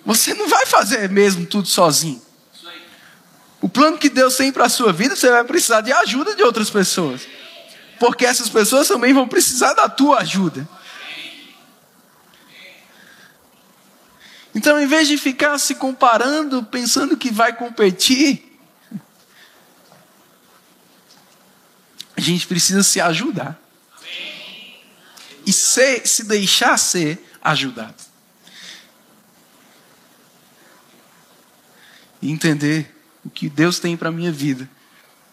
Você 0.05 0.33
não 0.33 0.47
vai 0.47 0.65
fazer 0.65 1.09
mesmo 1.09 1.45
tudo 1.45 1.67
sozinho. 1.67 2.21
O 3.61 3.67
plano 3.67 3.97
que 3.97 4.09
Deus 4.09 4.35
tem 4.35 4.51
para 4.51 4.65
a 4.65 4.69
sua 4.69 4.93
vida, 4.93 5.15
você 5.15 5.29
vai 5.29 5.43
precisar 5.43 5.81
de 5.81 5.91
ajuda 5.91 6.35
de 6.35 6.43
outras 6.43 6.69
pessoas. 6.69 7.21
Porque 7.99 8.25
essas 8.25 8.49
pessoas 8.49 8.87
também 8.87 9.13
vão 9.13 9.27
precisar 9.27 9.73
da 9.73 9.89
tua 9.89 10.19
ajuda. 10.19 10.67
Então, 14.53 14.79
em 14.79 14.85
vez 14.85 15.07
de 15.07 15.17
ficar 15.17 15.57
se 15.57 15.75
comparando, 15.75 16.63
pensando 16.63 17.17
que 17.17 17.31
vai 17.31 17.53
competir, 17.53 18.44
gente 22.25 22.47
precisa 22.47 22.83
se 22.83 22.99
ajudar. 22.99 23.59
E 25.45 25.53
ser, 25.53 26.07
se 26.07 26.23
deixar 26.23 26.77
ser 26.77 27.23
ajudado. 27.41 27.95
E 32.21 32.31
entender 32.31 32.93
o 33.23 33.29
que 33.29 33.47
Deus 33.49 33.79
tem 33.79 33.95
para 33.95 34.09
a 34.09 34.11
minha 34.11 34.31
vida. 34.31 34.69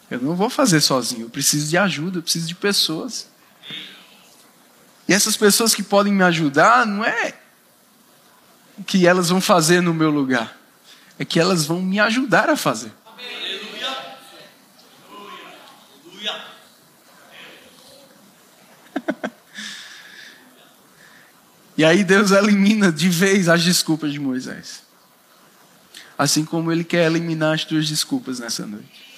Eu 0.09 0.21
não 0.21 0.35
vou 0.35 0.49
fazer 0.49 0.81
sozinho, 0.81 1.23
eu 1.23 1.29
preciso 1.29 1.67
de 1.69 1.77
ajuda, 1.77 2.19
eu 2.19 2.23
preciso 2.23 2.47
de 2.47 2.53
pessoas. 2.53 3.27
E 5.07 5.13
essas 5.13 5.35
pessoas 5.35 5.73
que 5.73 5.81
podem 5.81 6.13
me 6.13 6.23
ajudar 6.23 6.85
não 6.85 7.03
é 7.03 7.33
o 8.77 8.83
que 8.83 9.07
elas 9.07 9.29
vão 9.29 9.41
fazer 9.41 9.81
no 9.81 9.93
meu 9.93 10.11
lugar. 10.11 10.57
É 11.17 11.25
que 11.25 11.39
elas 11.39 11.65
vão 11.65 11.81
me 11.81 11.99
ajudar 11.99 12.49
a 12.49 12.55
fazer. 12.55 12.91
e 21.77 21.83
aí 21.83 22.03
Deus 22.03 22.31
elimina 22.31 22.91
de 22.91 23.09
vez 23.09 23.49
as 23.49 23.63
desculpas 23.63 24.11
de 24.11 24.19
Moisés. 24.19 24.83
Assim 26.17 26.45
como 26.45 26.71
Ele 26.71 26.83
quer 26.83 27.05
eliminar 27.05 27.55
as 27.55 27.65
tuas 27.65 27.87
desculpas 27.87 28.39
nessa 28.39 28.65
noite. 28.65 29.13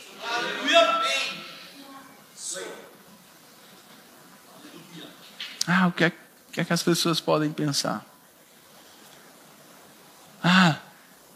Ah, 5.68 5.88
o 5.88 5.92
que 5.92 6.04
é, 6.04 6.08
o 6.08 6.52
que, 6.52 6.62
é 6.62 6.66
que 6.66 6.74
as 6.74 6.84
pessoas 6.84 7.20
podem 7.20 7.52
pensar? 7.52 8.06
Ah, 10.44 10.78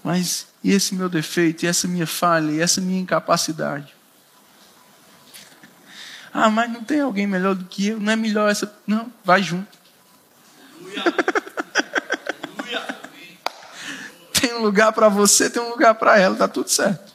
mas 0.04 0.48
e 0.64 0.72
esse 0.72 0.94
meu 0.94 1.10
defeito, 1.10 1.64
e 1.64 1.68
essa 1.68 1.88
minha 1.88 2.06
falha, 2.06 2.52
e 2.52 2.62
essa 2.62 2.80
minha 2.80 3.00
incapacidade? 3.00 3.99
Ah, 6.34 6.50
mas 6.50 6.72
não 6.72 6.84
tem 6.84 7.02
alguém 7.02 7.28
melhor 7.28 7.54
do 7.56 7.66
que 7.66 7.88
eu? 7.88 8.00
Não 8.00 8.14
é 8.14 8.16
melhor 8.16 8.50
essa. 8.50 8.74
Não, 8.86 9.12
vai 9.24 9.44
junto. 9.44 9.68
tem 14.40 14.54
um 14.54 14.62
lugar 14.62 14.94
para 14.94 15.10
você, 15.10 15.50
tem 15.50 15.62
um 15.62 15.70
lugar 15.70 15.96
para 15.96 16.18
ela, 16.20 16.36
tá 16.36 16.48
tudo 16.48 16.70
certo. 16.70 17.12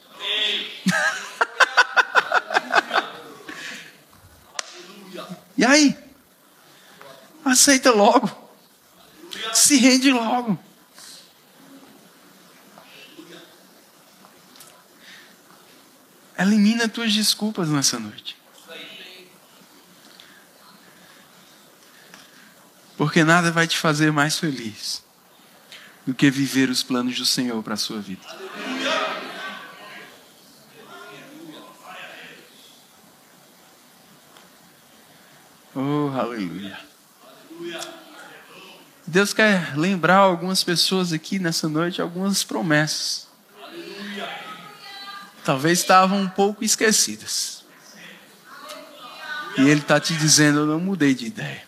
e 5.56 5.64
aí? 5.64 5.96
Aceita 7.44 7.92
logo. 7.92 8.28
Se 9.52 9.76
rende 9.76 10.10
logo. 10.10 10.58
Elimina 16.36 16.88
tuas 16.88 17.12
desculpas 17.12 17.68
nessa 17.68 17.96
noite. 17.98 18.36
Porque 22.96 23.24
nada 23.24 23.50
vai 23.50 23.66
te 23.66 23.78
fazer 23.78 24.12
mais 24.12 24.38
feliz 24.38 25.02
do 26.06 26.14
que 26.14 26.30
viver 26.30 26.68
os 26.68 26.82
planos 26.82 27.16
do 27.18 27.24
Senhor 27.24 27.62
para 27.62 27.74
a 27.74 27.76
sua 27.76 28.00
vida. 28.00 28.22
Oh, 35.74 36.10
aleluia. 36.16 36.78
Deus 39.06 39.32
quer 39.32 39.76
lembrar 39.76 40.16
algumas 40.16 40.62
pessoas 40.62 41.12
aqui 41.12 41.38
nessa 41.38 41.68
noite 41.68 42.00
algumas 42.00 42.44
promessas 42.44 43.24
talvez 45.44 45.78
estavam 45.78 46.22
um 46.22 46.28
pouco 46.28 46.64
esquecidas. 46.64 47.62
E 49.56 49.60
Ele 49.60 49.80
está 49.80 50.00
te 50.00 50.14
dizendo: 50.14 50.60
Eu 50.60 50.66
não 50.66 50.80
mudei 50.80 51.14
de 51.14 51.26
ideia. 51.26 51.62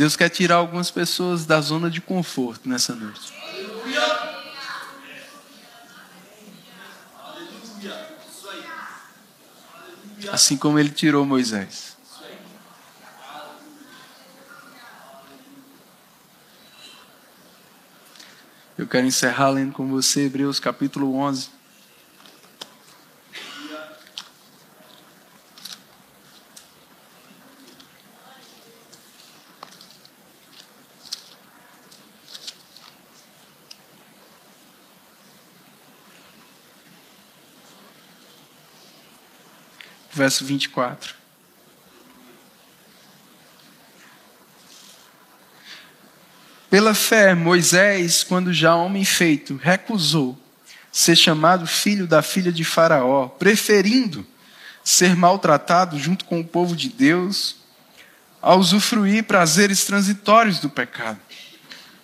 Deus 0.00 0.16
quer 0.16 0.30
tirar 0.30 0.54
algumas 0.54 0.90
pessoas 0.90 1.44
da 1.44 1.60
zona 1.60 1.90
de 1.90 2.00
conforto 2.00 2.66
nessa 2.66 2.94
noite. 2.94 3.34
Assim 10.32 10.56
como 10.56 10.78
ele 10.78 10.88
tirou 10.88 11.26
Moisés. 11.26 11.98
Eu 18.78 18.86
quero 18.86 19.06
encerrar 19.06 19.50
lendo 19.50 19.74
com 19.74 19.86
você 19.86 20.24
Hebreus 20.24 20.58
capítulo 20.58 21.14
11. 21.14 21.50
Verso 40.20 40.44
24. 40.44 41.14
Pela 46.68 46.92
fé, 46.92 47.34
Moisés, 47.34 48.22
quando 48.22 48.52
já 48.52 48.76
homem 48.76 49.02
feito, 49.02 49.56
recusou 49.56 50.38
ser 50.92 51.16
chamado 51.16 51.66
filho 51.66 52.06
da 52.06 52.20
filha 52.20 52.52
de 52.52 52.64
Faraó, 52.64 53.28
preferindo 53.28 54.26
ser 54.84 55.16
maltratado 55.16 55.98
junto 55.98 56.26
com 56.26 56.40
o 56.40 56.46
povo 56.46 56.76
de 56.76 56.90
Deus, 56.90 57.56
a 58.42 58.54
usufruir 58.54 59.24
prazeres 59.24 59.86
transitórios 59.86 60.60
do 60.60 60.68
pecado, 60.68 61.18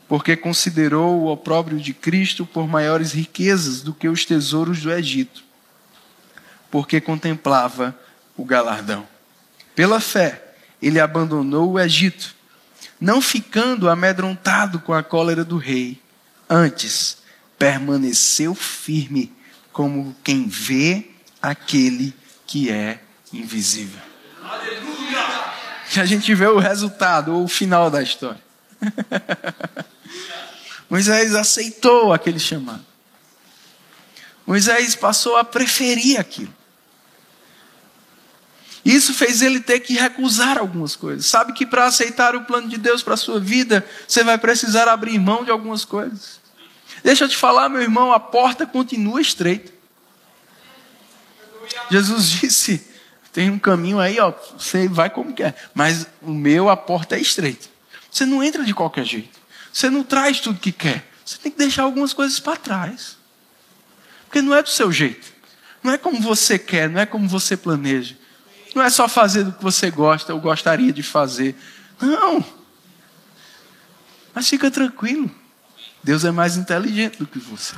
porque 0.08 0.34
considerou 0.34 1.20
o 1.20 1.26
opróbrio 1.26 1.78
de 1.78 1.92
Cristo 1.92 2.46
por 2.46 2.66
maiores 2.66 3.12
riquezas 3.12 3.82
do 3.82 3.92
que 3.92 4.08
os 4.08 4.24
tesouros 4.24 4.80
do 4.80 4.90
Egito, 4.90 5.44
porque 6.70 6.98
contemplava 6.98 7.94
o 8.36 8.44
galardão. 8.44 9.06
Pela 9.74 10.00
fé, 10.00 10.54
ele 10.80 11.00
abandonou 11.00 11.72
o 11.72 11.80
Egito 11.80 12.36
não 13.00 13.20
ficando 13.20 13.88
amedrontado 13.88 14.80
com 14.80 14.92
a 14.92 15.02
cólera 15.02 15.44
do 15.44 15.58
rei, 15.58 16.00
antes 16.48 17.18
permaneceu 17.58 18.54
firme 18.54 19.32
como 19.72 20.16
quem 20.24 20.48
vê 20.48 21.10
aquele 21.40 22.14
que 22.46 22.70
é 22.70 23.00
invisível. 23.32 24.00
Aleluia! 24.42 25.24
Que 25.90 26.00
a 26.00 26.06
gente 26.06 26.34
vê 26.34 26.46
o 26.46 26.58
resultado 26.58 27.34
ou 27.34 27.44
o 27.44 27.48
final 27.48 27.90
da 27.90 28.02
história. 28.02 28.40
Moisés 30.88 31.34
aceitou 31.34 32.12
aquele 32.12 32.38
chamado. 32.38 32.84
Moisés 34.46 34.94
passou 34.94 35.36
a 35.36 35.44
preferir 35.44 36.18
aquilo. 36.18 36.54
Isso 38.86 39.12
fez 39.12 39.42
ele 39.42 39.58
ter 39.58 39.80
que 39.80 39.94
recusar 39.94 40.58
algumas 40.58 40.94
coisas. 40.94 41.26
Sabe 41.26 41.52
que 41.52 41.66
para 41.66 41.86
aceitar 41.86 42.36
o 42.36 42.44
plano 42.44 42.68
de 42.68 42.78
Deus 42.78 43.02
para 43.02 43.14
a 43.14 43.16
sua 43.16 43.40
vida, 43.40 43.84
você 44.06 44.22
vai 44.22 44.38
precisar 44.38 44.86
abrir 44.86 45.18
mão 45.18 45.44
de 45.44 45.50
algumas 45.50 45.84
coisas. 45.84 46.40
Deixa 47.02 47.24
eu 47.24 47.28
te 47.28 47.36
falar, 47.36 47.68
meu 47.68 47.82
irmão, 47.82 48.12
a 48.12 48.20
porta 48.20 48.64
continua 48.64 49.20
estreita. 49.20 49.72
Jesus 51.90 52.28
disse: 52.30 52.86
tem 53.32 53.50
um 53.50 53.58
caminho 53.58 53.98
aí, 53.98 54.20
ó, 54.20 54.32
você 54.56 54.86
vai 54.86 55.10
como 55.10 55.34
quer, 55.34 55.68
mas 55.74 56.06
o 56.22 56.30
meu, 56.30 56.70
a 56.70 56.76
porta 56.76 57.16
é 57.16 57.20
estreita. 57.20 57.66
Você 58.08 58.24
não 58.24 58.40
entra 58.40 58.62
de 58.62 58.72
qualquer 58.72 59.04
jeito. 59.04 59.36
Você 59.72 59.90
não 59.90 60.04
traz 60.04 60.38
tudo 60.38 60.60
que 60.60 60.70
quer. 60.70 61.10
Você 61.24 61.38
tem 61.38 61.50
que 61.50 61.58
deixar 61.58 61.82
algumas 61.82 62.12
coisas 62.12 62.38
para 62.38 62.56
trás. 62.56 63.16
Porque 64.26 64.40
não 64.40 64.54
é 64.54 64.62
do 64.62 64.70
seu 64.70 64.92
jeito. 64.92 65.26
Não 65.82 65.92
é 65.92 65.98
como 65.98 66.20
você 66.20 66.56
quer, 66.56 66.88
não 66.88 67.00
é 67.00 67.04
como 67.04 67.28
você 67.28 67.56
planeja. 67.56 68.16
Não 68.76 68.82
é 68.82 68.90
só 68.90 69.08
fazer 69.08 69.42
do 69.42 69.52
que 69.52 69.62
você 69.62 69.90
gosta 69.90 70.34
ou 70.34 70.40
gostaria 70.40 70.92
de 70.92 71.02
fazer. 71.02 71.56
Não. 71.98 72.44
Mas 74.34 74.50
fica 74.50 74.70
tranquilo. 74.70 75.34
Deus 76.04 76.26
é 76.26 76.30
mais 76.30 76.58
inteligente 76.58 77.16
do 77.16 77.26
que 77.26 77.38
você. 77.38 77.74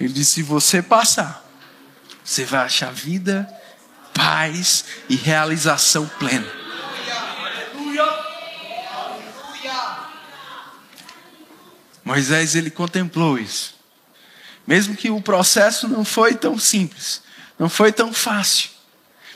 Ele 0.00 0.10
disse: 0.10 0.36
se 0.36 0.42
você 0.42 0.80
passar, 0.80 1.44
você 2.24 2.46
vai 2.46 2.64
achar 2.64 2.90
vida, 2.94 3.46
paz 4.14 4.86
e 5.06 5.16
realização 5.16 6.10
plena. 6.18 6.50
Moisés 12.02 12.54
ele 12.54 12.70
contemplou 12.70 13.38
isso. 13.38 13.74
Mesmo 14.66 14.96
que 14.96 15.10
o 15.10 15.20
processo 15.20 15.86
não 15.86 16.06
foi 16.06 16.34
tão 16.34 16.58
simples, 16.58 17.20
não 17.58 17.68
foi 17.68 17.92
tão 17.92 18.14
fácil 18.14 18.73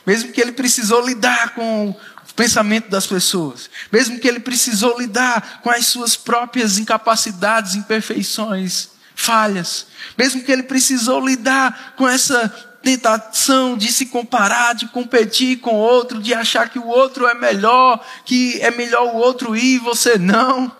mesmo 0.06 0.32
que 0.32 0.40
ele 0.40 0.52
precisou 0.52 1.06
lidar 1.06 1.54
com 1.54 1.90
o 1.90 2.34
pensamento 2.34 2.88
das 2.88 3.06
pessoas, 3.06 3.68
mesmo 3.90 4.18
que 4.18 4.28
ele 4.28 4.40
precisou 4.40 4.98
lidar 4.98 5.60
com 5.62 5.70
as 5.70 5.86
suas 5.86 6.16
próprias 6.16 6.78
incapacidades, 6.78 7.74
imperfeições, 7.74 8.90
falhas, 9.14 9.86
mesmo 10.16 10.42
que 10.42 10.52
ele 10.52 10.62
precisou 10.62 11.24
lidar 11.26 11.94
com 11.96 12.08
essa 12.08 12.48
tentação 12.82 13.76
de 13.76 13.92
se 13.92 14.06
comparar, 14.06 14.74
de 14.74 14.86
competir 14.88 15.58
com 15.58 15.74
o 15.74 15.78
outro, 15.78 16.22
de 16.22 16.32
achar 16.32 16.68
que 16.68 16.78
o 16.78 16.86
outro 16.86 17.26
é 17.26 17.34
melhor, 17.34 18.04
que 18.24 18.60
é 18.60 18.70
melhor 18.70 19.14
o 19.14 19.16
outro 19.16 19.56
ir 19.56 19.74
e 19.74 19.78
você 19.78 20.16
não. 20.16 20.74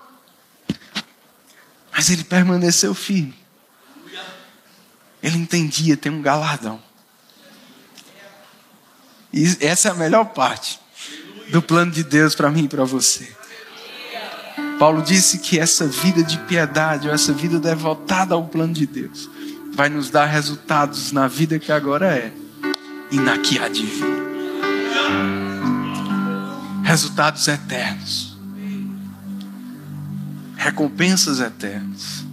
Mas 1.92 2.10
ele 2.10 2.22
permaneceu 2.24 2.94
firme. 2.94 3.36
Ele 5.20 5.36
entendia, 5.36 5.96
tem 5.96 6.12
um 6.12 6.22
galardão. 6.22 6.80
E 9.32 9.56
essa 9.60 9.88
é 9.88 9.90
a 9.90 9.94
melhor 9.94 10.26
parte 10.26 10.80
do 11.50 11.62
plano 11.62 11.90
de 11.90 12.02
Deus 12.02 12.34
para 12.34 12.50
mim 12.50 12.64
e 12.64 12.68
para 12.68 12.84
você. 12.84 13.28
Paulo 14.78 15.02
disse 15.02 15.38
que 15.38 15.58
essa 15.58 15.86
vida 15.86 16.22
de 16.22 16.38
piedade, 16.38 17.08
ou 17.08 17.14
essa 17.14 17.32
vida 17.32 17.58
devotada 17.58 18.34
ao 18.34 18.46
plano 18.46 18.72
de 18.72 18.86
Deus, 18.86 19.28
vai 19.74 19.88
nos 19.88 20.08
dar 20.10 20.26
resultados 20.26 21.10
na 21.12 21.26
vida 21.26 21.58
que 21.58 21.72
agora 21.72 22.16
é 22.16 22.32
e 23.10 23.16
na 23.16 23.38
que 23.38 23.58
há 23.58 23.68
de 23.68 23.84
vir. 23.84 24.18
Resultados 26.84 27.46
eternos. 27.48 28.38
Recompensas 30.56 31.40
eternas. 31.40 32.24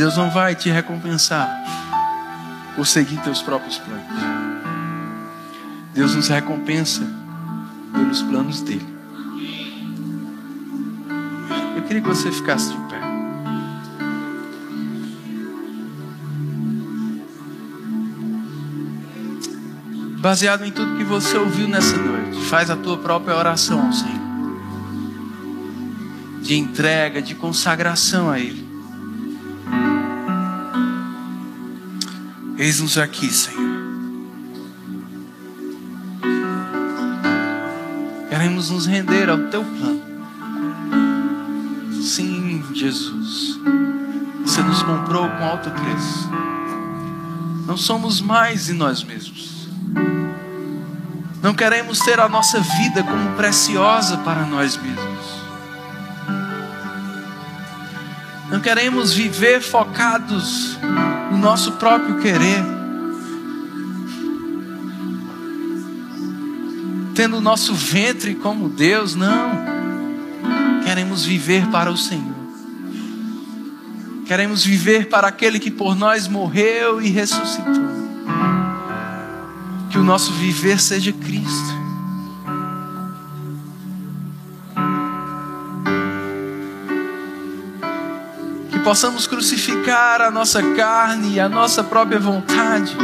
Deus 0.00 0.16
não 0.16 0.30
vai 0.30 0.54
te 0.54 0.70
recompensar 0.70 1.46
por 2.74 2.86
seguir 2.86 3.18
teus 3.18 3.42
próprios 3.42 3.76
planos. 3.76 4.06
Deus 5.92 6.14
nos 6.14 6.26
recompensa 6.26 7.02
pelos 7.92 8.22
planos 8.22 8.62
dele. 8.62 8.96
Eu 11.76 11.82
queria 11.82 12.00
que 12.00 12.08
você 12.08 12.32
ficasse 12.32 12.70
de 12.70 12.78
pé. 12.78 12.98
Baseado 20.18 20.64
em 20.64 20.72
tudo 20.72 20.96
que 20.96 21.04
você 21.04 21.36
ouviu 21.36 21.68
nessa 21.68 21.98
noite, 21.98 22.40
faz 22.46 22.70
a 22.70 22.76
tua 22.76 22.96
própria 22.96 23.36
oração 23.36 23.84
ao 23.84 23.92
Senhor. 23.92 24.18
De 26.40 26.56
entrega, 26.56 27.20
de 27.20 27.34
consagração 27.34 28.30
a 28.30 28.40
Ele. 28.40 28.69
Eis-nos 32.60 32.98
aqui, 32.98 33.32
Senhor. 33.32 33.70
Queremos 38.28 38.68
nos 38.68 38.84
render 38.84 39.30
ao 39.30 39.38
teu 39.48 39.64
plano. 39.64 40.02
Sim, 42.02 42.62
Jesus. 42.74 43.58
Você 44.44 44.60
nos 44.60 44.82
comprou 44.82 45.26
com 45.26 45.42
alto 45.42 45.70
preço. 45.70 46.30
Não 47.66 47.78
somos 47.78 48.20
mais 48.20 48.68
em 48.68 48.74
nós 48.74 49.02
mesmos. 49.02 49.66
Não 51.42 51.54
queremos 51.54 52.00
ter 52.00 52.20
a 52.20 52.28
nossa 52.28 52.60
vida 52.60 53.02
como 53.02 53.36
preciosa 53.36 54.18
para 54.18 54.44
nós 54.44 54.76
mesmos. 54.76 55.40
Não 58.50 58.60
queremos 58.60 59.14
viver 59.14 59.62
focados 59.62 60.78
nosso 61.40 61.72
próprio 61.72 62.20
querer, 62.20 62.62
tendo 67.14 67.38
o 67.38 67.40
nosso 67.40 67.74
ventre 67.74 68.34
como 68.34 68.68
Deus, 68.68 69.14
não. 69.14 69.70
Queremos 70.84 71.24
viver 71.24 71.66
para 71.68 71.90
o 71.90 71.96
Senhor. 71.96 72.40
Queremos 74.26 74.64
viver 74.64 75.08
para 75.08 75.28
aquele 75.28 75.58
que 75.58 75.70
por 75.70 75.96
nós 75.96 76.28
morreu 76.28 77.00
e 77.02 77.08
ressuscitou. 77.08 77.90
Que 79.90 79.98
o 79.98 80.04
nosso 80.04 80.32
viver 80.32 80.80
seja 80.80 81.12
Cristo. 81.12 81.79
Possamos 88.90 89.24
crucificar 89.24 90.20
a 90.20 90.32
nossa 90.32 90.60
carne 90.74 91.34
e 91.34 91.40
a 91.40 91.48
nossa 91.48 91.84
própria 91.84 92.18
vontade. 92.18 92.96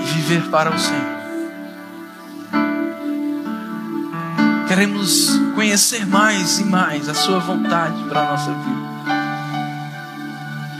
E 0.00 0.04
viver 0.14 0.48
para 0.48 0.74
o 0.74 0.78
Senhor. 0.78 1.18
Queremos 4.66 5.38
conhecer 5.54 6.06
mais 6.06 6.58
e 6.58 6.64
mais 6.64 7.06
a 7.06 7.12
Sua 7.12 7.40
vontade 7.40 8.02
para 8.04 8.20
a 8.22 8.30
nossa 8.30 8.50
vida. 8.50 8.88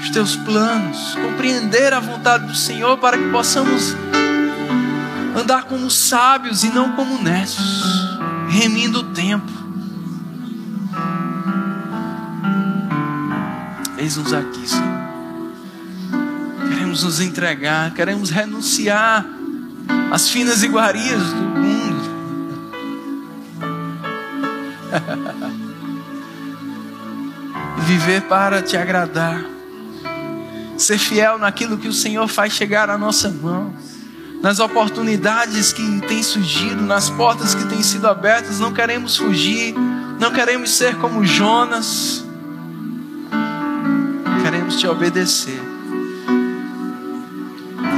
Os 0.00 0.08
teus 0.08 0.36
planos, 0.36 1.14
compreender 1.16 1.92
a 1.92 2.00
vontade 2.00 2.46
do 2.46 2.54
Senhor 2.54 2.96
para 2.96 3.18
que 3.18 3.28
possamos 3.28 3.94
andar 5.38 5.64
como 5.64 5.90
sábios 5.90 6.64
e 6.64 6.68
não 6.68 6.92
como 6.92 7.22
necios, 7.22 7.84
remindo 8.48 9.00
o 9.00 9.04
tempo. 9.12 9.50
Eis-nos 13.96 14.32
aqui, 14.32 14.68
Senhor. 14.68 14.98
Queremos 16.68 17.04
nos 17.04 17.20
entregar, 17.20 17.94
queremos 17.94 18.30
renunciar 18.30 19.24
às 20.10 20.28
finas 20.28 20.62
iguarias 20.62 21.22
do 21.22 21.42
mundo. 21.42 22.18
viver 27.86 28.22
para 28.22 28.62
te 28.62 28.76
agradar. 28.76 29.44
Ser 30.76 30.98
fiel 30.98 31.38
naquilo 31.38 31.78
que 31.78 31.88
o 31.88 31.92
Senhor 31.92 32.28
faz 32.28 32.52
chegar 32.52 32.90
à 32.90 32.96
nossa 32.96 33.30
mão 33.30 33.74
nas 34.40 34.60
oportunidades 34.60 35.72
que 35.72 36.00
têm 36.02 36.22
surgido, 36.22 36.82
nas 36.82 37.10
portas 37.10 37.54
que 37.54 37.64
têm 37.66 37.82
sido 37.82 38.06
abertas, 38.06 38.60
não 38.60 38.72
queremos 38.72 39.16
fugir, 39.16 39.74
não 40.18 40.32
queremos 40.32 40.76
ser 40.76 40.96
como 40.96 41.24
Jonas, 41.24 42.24
queremos 44.42 44.76
te 44.76 44.86
obedecer, 44.86 45.60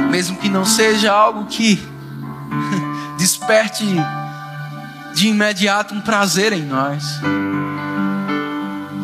mesmo 0.09 0.37
que 0.37 0.49
não 0.49 0.65
seja 0.65 1.11
algo 1.11 1.45
que 1.45 1.79
desperte 3.17 3.85
de 5.13 5.27
imediato 5.27 5.93
um 5.93 6.01
prazer 6.01 6.53
em 6.53 6.65
nós, 6.65 7.19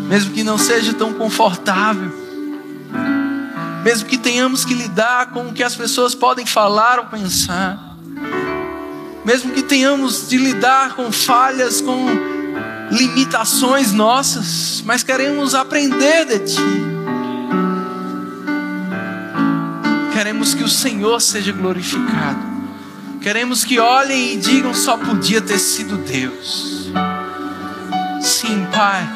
mesmo 0.07 0.33
que 0.33 0.43
não 0.43 0.57
seja 0.57 0.93
tão 0.93 1.13
confortável 1.13 2.26
mesmo 3.87 4.09
que 4.09 4.17
tenhamos 4.17 4.65
que 4.65 4.73
lidar 4.73 5.27
com 5.27 5.47
o 5.47 5.53
que 5.53 5.63
as 5.63 5.73
pessoas 5.73 6.13
podem 6.13 6.45
falar 6.45 6.99
ou 6.99 7.05
pensar, 7.05 7.95
mesmo 9.23 9.53
que 9.53 9.63
tenhamos 9.63 10.27
de 10.27 10.37
lidar 10.37 10.93
com 10.93 11.09
falhas, 11.09 11.79
com 11.79 12.05
limitações 12.91 13.93
nossas, 13.93 14.83
mas 14.85 15.03
queremos 15.03 15.55
aprender 15.55 16.25
de 16.25 16.39
Ti. 16.39 16.61
Queremos 20.11 20.53
que 20.53 20.65
o 20.65 20.69
Senhor 20.69 21.21
seja 21.21 21.53
glorificado. 21.53 22.45
Queremos 23.21 23.63
que 23.63 23.79
olhem 23.79 24.33
e 24.33 24.37
digam 24.37 24.73
só 24.73 24.97
podia 24.97 25.39
ter 25.39 25.59
sido 25.59 25.95
Deus. 25.95 26.91
Sim, 28.21 28.67
Pai, 28.69 29.07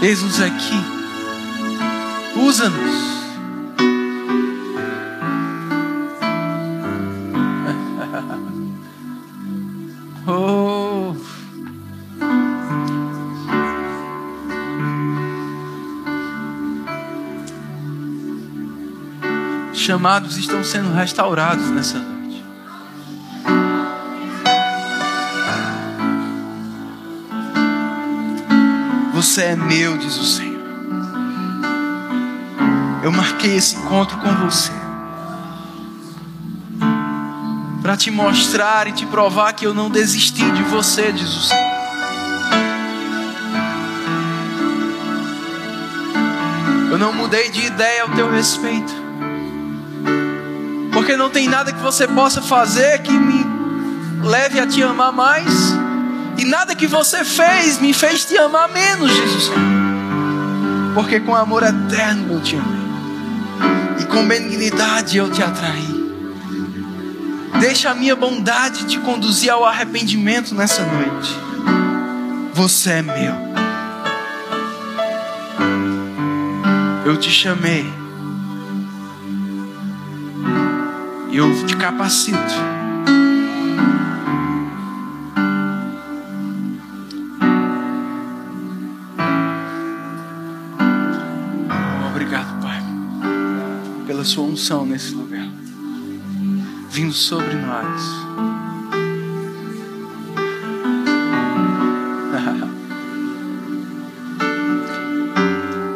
eis-nos 0.00 0.40
aqui. 0.40 0.80
Usa-nos. 2.36 3.13
Chamados 19.84 20.38
estão 20.38 20.64
sendo 20.64 20.94
restaurados 20.94 21.68
nessa 21.70 21.98
noite. 21.98 22.42
Você 29.12 29.42
é 29.42 29.56
meu, 29.56 29.98
diz 29.98 30.16
o 30.16 30.24
Senhor. 30.24 30.64
Eu 33.02 33.12
marquei 33.12 33.56
esse 33.56 33.76
encontro 33.76 34.16
com 34.18 34.34
você 34.36 34.72
para 37.82 37.98
te 37.98 38.10
mostrar 38.10 38.86
e 38.86 38.92
te 38.92 39.04
provar 39.04 39.52
que 39.52 39.66
eu 39.66 39.74
não 39.74 39.90
desisti 39.90 40.50
de 40.52 40.62
você, 40.62 41.12
diz 41.12 41.28
o 41.28 41.42
Senhor. 41.42 41.74
Eu 46.90 46.96
não 46.96 47.12
mudei 47.12 47.50
de 47.50 47.66
ideia 47.66 48.04
ao 48.04 48.08
teu 48.10 48.30
respeito 48.30 49.03
porque 51.04 51.18
não 51.18 51.28
tem 51.28 51.46
nada 51.46 51.70
que 51.70 51.82
você 51.82 52.08
possa 52.08 52.40
fazer 52.40 53.02
que 53.02 53.12
me 53.12 53.44
leve 54.26 54.58
a 54.58 54.66
te 54.66 54.82
amar 54.82 55.12
mais, 55.12 55.52
e 56.38 56.46
nada 56.46 56.74
que 56.74 56.86
você 56.86 57.22
fez 57.22 57.78
me 57.78 57.92
fez 57.92 58.24
te 58.24 58.38
amar 58.38 58.70
menos, 58.70 59.14
Jesus. 59.14 59.50
Porque 60.94 61.20
com 61.20 61.36
amor 61.36 61.62
eterno 61.62 62.32
eu 62.32 62.40
te 62.40 62.56
amei, 62.56 64.00
e 64.00 64.04
com 64.06 64.26
benignidade 64.26 65.18
eu 65.18 65.30
te 65.30 65.42
atraí. 65.42 65.94
Deixa 67.60 67.90
a 67.90 67.94
minha 67.94 68.16
bondade 68.16 68.86
te 68.86 68.98
conduzir 68.98 69.50
ao 69.50 69.62
arrependimento 69.62 70.54
nessa 70.54 70.82
noite. 70.86 71.38
Você 72.54 72.90
é 72.92 73.02
meu. 73.02 73.34
Eu 77.04 77.18
te 77.18 77.30
chamei 77.30 78.03
eu 81.36 81.66
te 81.66 81.76
capacito. 81.76 82.38
Obrigado, 92.08 92.60
Pai, 92.62 92.80
pela 94.06 94.22
Sua 94.24 94.44
unção 94.44 94.86
nesse 94.86 95.12
lugar, 95.12 95.48
vindo 96.88 97.12
sobre 97.12 97.54
nós. 97.54 98.02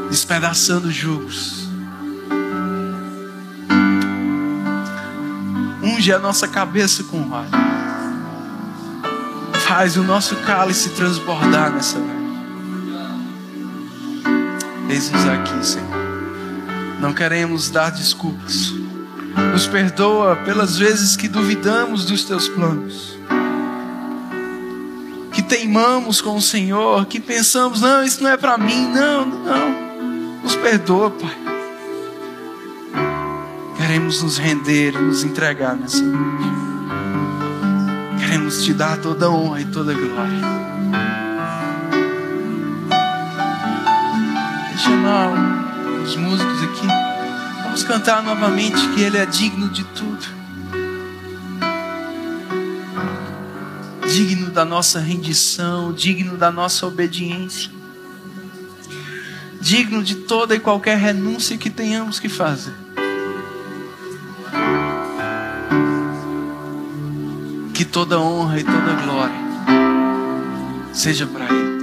Despedaçando 0.11 0.91
jugos 0.91 1.68
unge 6.09 6.13
a 6.13 6.19
nossa 6.19 6.49
cabeça 6.49 7.05
com 7.05 7.31
óleo. 7.31 7.51
Faz 9.67 9.97
o 9.99 10.03
nosso 10.03 10.35
cálice 10.37 10.91
transbordar 10.91 11.71
nessa 11.71 11.99
noite. 11.99 12.19
Eis-nos 14.89 15.27
aqui, 15.27 15.67
Senhor. 15.67 15.87
Não 17.01 17.13
queremos 17.13 17.69
dar 17.69 17.91
desculpas. 17.91 18.73
Nos 19.53 19.67
perdoa 19.67 20.37
pelas 20.37 20.79
vezes 20.79 21.15
que 21.15 21.29
duvidamos 21.29 22.07
dos 22.07 22.25
teus 22.25 22.49
planos. 22.49 23.19
Que 25.33 25.43
teimamos 25.43 26.23
com 26.23 26.37
o 26.37 26.43
Senhor, 26.43 27.05
que 27.05 27.21
pensamos, 27.21 27.83
não, 27.83 28.03
isso 28.03 28.23
não 28.23 28.31
é 28.31 28.37
para 28.39 28.57
mim, 28.57 28.89
não, 28.89 29.27
não. 29.27 30.43
Nos 30.43 30.57
perdoa, 30.57 31.11
Pai 31.11 31.48
queremos 33.89 34.23
nos 34.23 34.37
render 34.37 34.93
e 34.93 34.99
nos 34.99 35.25
entregar 35.25 35.75
nessa 35.75 36.03
noite. 36.03 36.45
Queremos 38.19 38.63
te 38.63 38.75
dar 38.75 38.99
toda 38.99 39.25
a 39.25 39.31
honra 39.31 39.63
e 39.63 39.65
toda 39.65 39.93
a 39.93 39.95
glória. 39.95 40.41
Deixa 44.69 44.91
eu 44.91 46.03
os 46.03 46.17
músicos 46.17 46.63
aqui. 46.65 46.87
Vamos 47.63 47.83
cantar 47.83 48.23
novamente 48.23 48.77
que 48.89 49.01
Ele 49.01 49.17
é 49.17 49.25
digno 49.25 49.71
de 49.71 49.83
tudo. 49.85 50.27
Digno 54.13 54.51
da 54.51 54.67
nossa 54.67 55.01
rendição, 55.01 55.95
digno 55.95 56.37
da 56.37 56.51
nossa 56.51 56.87
obediência, 56.87 57.71
digno 59.63 60.05
de 60.05 60.15
toda 60.15 60.55
e 60.55 60.61
qualquer 60.61 60.99
renúncia 60.99 61.57
que 61.57 61.71
tenhamos 61.71 62.21
que 62.21 62.29
fazer. 62.29 62.88
Toda 67.99 68.21
honra 68.21 68.61
e 68.61 68.63
toda 68.63 68.95
glória 69.03 69.35
seja 70.93 71.27
para 71.27 71.47
Ele. 71.47 71.78